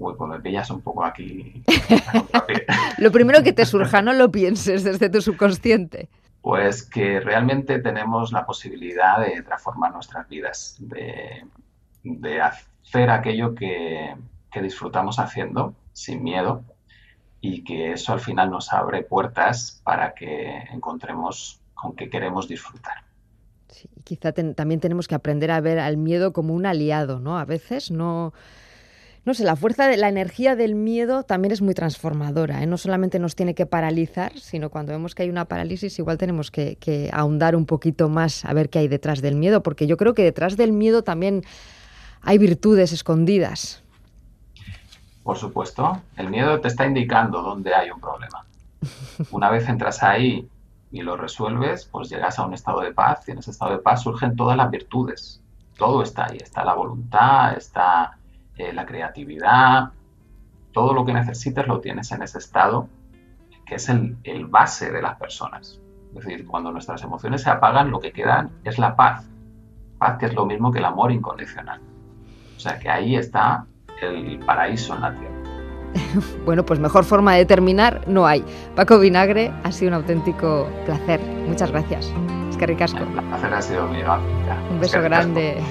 Uy, 0.00 0.14
pues 0.16 0.30
me 0.30 0.40
pillas 0.40 0.70
un 0.70 0.80
poco 0.80 1.04
aquí. 1.04 1.62
lo 2.98 3.12
primero 3.12 3.42
que 3.42 3.52
te 3.52 3.66
surja, 3.66 4.00
no 4.00 4.14
lo 4.14 4.32
pienses 4.32 4.82
desde 4.82 5.10
tu 5.10 5.20
subconsciente. 5.20 6.08
Pues 6.40 6.82
que 6.82 7.20
realmente 7.20 7.78
tenemos 7.80 8.32
la 8.32 8.46
posibilidad 8.46 9.20
de 9.20 9.42
transformar 9.42 9.92
nuestras 9.92 10.26
vidas, 10.26 10.78
de, 10.78 12.40
hacer 12.40 13.10
aquello 13.10 13.54
que, 13.54 14.16
que 14.50 14.62
disfrutamos 14.62 15.18
haciendo 15.18 15.74
sin 15.92 16.22
miedo 16.22 16.64
y 17.42 17.62
que 17.62 17.92
eso 17.92 18.14
al 18.14 18.20
final 18.20 18.50
nos 18.50 18.72
abre 18.72 19.02
puertas 19.02 19.82
para 19.84 20.14
que 20.14 20.64
encontremos 20.72 21.60
con 21.74 21.94
que 21.94 22.08
queremos 22.08 22.48
disfrutar. 22.48 23.04
Sí, 23.68 23.90
quizá 24.04 24.32
también 24.32 24.80
tenemos 24.80 25.08
que 25.08 25.14
aprender 25.14 25.50
a 25.50 25.60
ver 25.60 25.78
al 25.78 25.98
miedo 25.98 26.32
como 26.32 26.54
un 26.54 26.64
aliado, 26.64 27.20
¿no? 27.20 27.38
A 27.38 27.44
veces 27.44 27.90
no... 27.90 28.32
No 29.24 29.34
sé, 29.34 29.44
la 29.44 29.54
fuerza 29.54 29.86
de 29.86 29.98
la 29.98 30.08
energía 30.08 30.56
del 30.56 30.74
miedo 30.74 31.24
también 31.24 31.52
es 31.52 31.60
muy 31.60 31.74
transformadora. 31.74 32.62
¿eh? 32.62 32.66
No 32.66 32.78
solamente 32.78 33.18
nos 33.18 33.36
tiene 33.36 33.54
que 33.54 33.66
paralizar, 33.66 34.38
sino 34.38 34.70
cuando 34.70 34.92
vemos 34.92 35.14
que 35.14 35.24
hay 35.24 35.30
una 35.30 35.44
parálisis, 35.44 35.98
igual 35.98 36.16
tenemos 36.16 36.50
que, 36.50 36.76
que 36.76 37.10
ahondar 37.12 37.54
un 37.54 37.66
poquito 37.66 38.08
más 38.08 38.44
a 38.46 38.54
ver 38.54 38.70
qué 38.70 38.78
hay 38.78 38.88
detrás 38.88 39.20
del 39.20 39.34
miedo, 39.34 39.62
porque 39.62 39.86
yo 39.86 39.98
creo 39.98 40.14
que 40.14 40.24
detrás 40.24 40.56
del 40.56 40.72
miedo 40.72 41.02
también 41.04 41.42
hay 42.22 42.38
virtudes 42.38 42.92
escondidas. 42.92 43.82
Por 45.22 45.36
supuesto, 45.36 46.00
el 46.16 46.30
miedo 46.30 46.60
te 46.60 46.68
está 46.68 46.86
indicando 46.86 47.42
dónde 47.42 47.74
hay 47.74 47.90
un 47.90 48.00
problema. 48.00 48.46
Una 49.30 49.50
vez 49.50 49.68
entras 49.68 50.02
ahí 50.02 50.48
y 50.90 51.02
lo 51.02 51.16
resuelves, 51.16 51.84
pues 51.84 52.08
llegas 52.08 52.38
a 52.38 52.46
un 52.46 52.54
estado 52.54 52.80
de 52.80 52.92
paz 52.92 53.28
y 53.28 53.32
en 53.32 53.38
ese 53.38 53.50
estado 53.50 53.72
de 53.72 53.78
paz 53.78 54.02
surgen 54.02 54.34
todas 54.34 54.56
las 54.56 54.70
virtudes. 54.70 55.40
Todo 55.76 56.02
está 56.02 56.26
ahí, 56.26 56.38
está 56.38 56.64
la 56.64 56.74
voluntad, 56.74 57.56
está 57.56 58.18
eh, 58.60 58.72
la 58.72 58.84
creatividad, 58.84 59.90
todo 60.72 60.92
lo 60.92 61.04
que 61.04 61.12
necesites 61.12 61.66
lo 61.66 61.80
tienes 61.80 62.12
en 62.12 62.22
ese 62.22 62.38
estado 62.38 62.88
que 63.64 63.76
es 63.76 63.88
el, 63.88 64.16
el 64.24 64.46
base 64.46 64.90
de 64.90 65.00
las 65.00 65.16
personas. 65.16 65.80
Es 66.08 66.24
decir, 66.24 66.44
cuando 66.44 66.72
nuestras 66.72 67.02
emociones 67.04 67.42
se 67.42 67.50
apagan, 67.50 67.90
lo 67.90 68.00
que 68.00 68.12
queda 68.12 68.50
es 68.64 68.78
la 68.78 68.96
paz. 68.96 69.28
Paz 69.96 70.18
que 70.18 70.26
es 70.26 70.34
lo 70.34 70.44
mismo 70.44 70.72
que 70.72 70.80
el 70.80 70.84
amor 70.84 71.12
incondicional. 71.12 71.80
O 72.56 72.60
sea 72.60 72.78
que 72.80 72.90
ahí 72.90 73.14
está 73.14 73.64
el 74.02 74.40
paraíso 74.40 74.94
en 74.96 75.00
la 75.00 75.14
tierra. 75.14 75.40
bueno, 76.44 76.66
pues 76.66 76.80
mejor 76.80 77.04
forma 77.04 77.34
de 77.34 77.46
terminar 77.46 78.02
no 78.08 78.26
hay. 78.26 78.44
Paco 78.74 78.98
Vinagre, 78.98 79.52
ha 79.62 79.70
sido 79.70 79.90
un 79.90 79.94
auténtico 79.94 80.68
placer. 80.84 81.20
Muchas 81.46 81.70
gracias. 81.70 82.12
Es 82.50 82.56
que 82.56 82.66
ricasco. 82.66 82.98
El 82.98 83.06
placer 83.06 83.54
ha 83.54 83.62
sido 83.62 83.86
mío. 83.86 84.18
Un 84.70 84.80
beso 84.80 85.00
grande. 85.00 85.62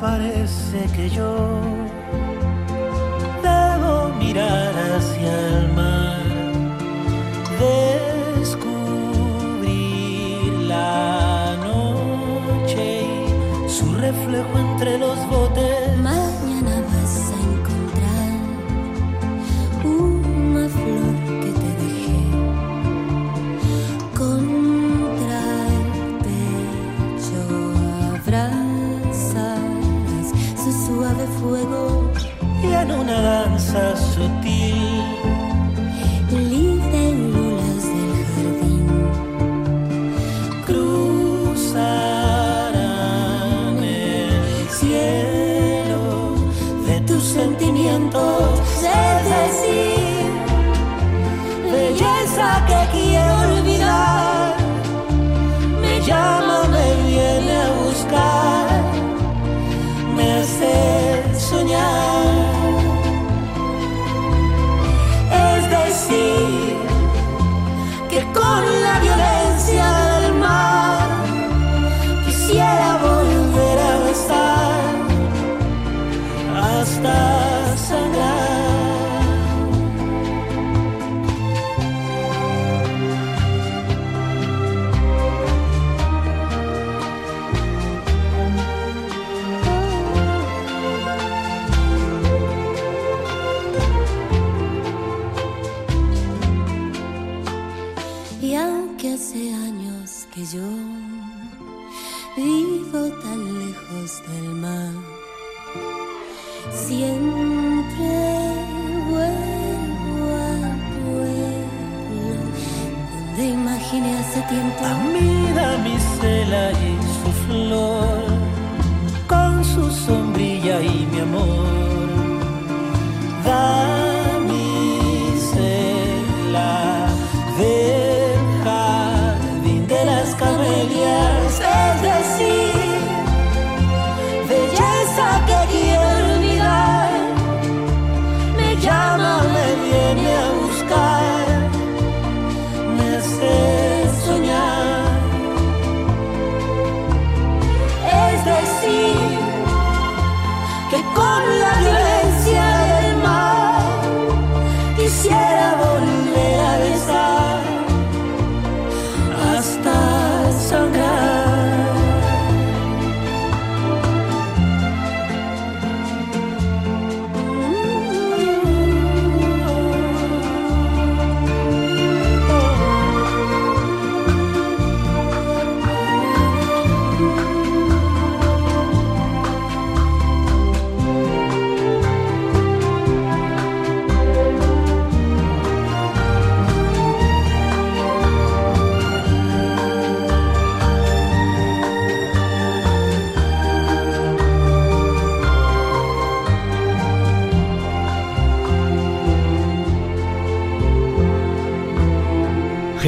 Parece 0.00 0.86
que 0.94 1.08
yo 1.08 1.60
debo 3.42 4.08
mirar 4.18 4.74
hacia 4.96 5.58
el 5.58 5.72
mar, 5.72 6.22
descubrir 8.38 8.66
la 10.68 11.56
noche 11.64 13.06
y 13.66 13.68
su 13.68 13.94
reflejo 13.94 14.58
entre 14.58 14.98
los 14.98 15.18
botes. 15.28 15.96
Mañana 15.98 16.45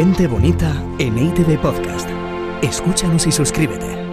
Gente 0.08 0.26
bonita 0.26 0.72
en 0.98 1.18
ITV 1.18 1.60
Podcast. 1.60 2.08
Escúchanos 2.62 3.26
y 3.26 3.30
suscríbete. 3.30 4.07